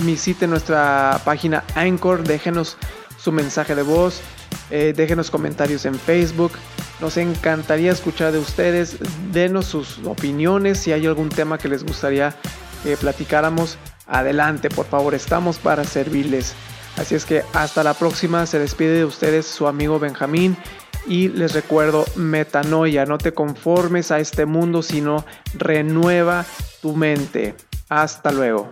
visiten 0.04 0.50
nuestra 0.50 1.20
página 1.24 1.64
Anchor, 1.74 2.22
déjenos 2.22 2.76
su 3.18 3.32
mensaje 3.32 3.74
de 3.74 3.82
voz, 3.82 4.20
eh, 4.70 4.94
déjenos 4.96 5.28
comentarios 5.28 5.86
en 5.86 5.98
Facebook. 5.98 6.52
Nos 7.00 7.16
encantaría 7.16 7.90
escuchar 7.90 8.30
de 8.30 8.38
ustedes, 8.38 8.96
denos 9.32 9.66
sus 9.66 9.98
opiniones, 10.04 10.78
si 10.78 10.92
hay 10.92 11.04
algún 11.06 11.30
tema 11.30 11.58
que 11.58 11.68
les 11.68 11.84
gustaría 11.84 12.32
que 12.84 12.96
platicáramos, 12.96 13.76
adelante, 14.06 14.68
por 14.70 14.86
favor, 14.86 15.14
estamos 15.14 15.58
para 15.58 15.82
servirles. 15.82 16.54
Así 16.98 17.14
es 17.14 17.24
que 17.24 17.44
hasta 17.52 17.84
la 17.84 17.94
próxima, 17.94 18.44
se 18.46 18.58
despide 18.58 18.98
de 18.98 19.04
ustedes 19.04 19.46
su 19.46 19.68
amigo 19.68 19.98
Benjamín 20.00 20.56
y 21.06 21.28
les 21.28 21.54
recuerdo 21.54 22.04
metanoia, 22.16 23.06
no 23.06 23.18
te 23.18 23.32
conformes 23.32 24.10
a 24.10 24.18
este 24.18 24.46
mundo, 24.46 24.82
sino 24.82 25.24
renueva 25.54 26.44
tu 26.82 26.96
mente. 26.96 27.54
Hasta 27.88 28.32
luego. 28.32 28.68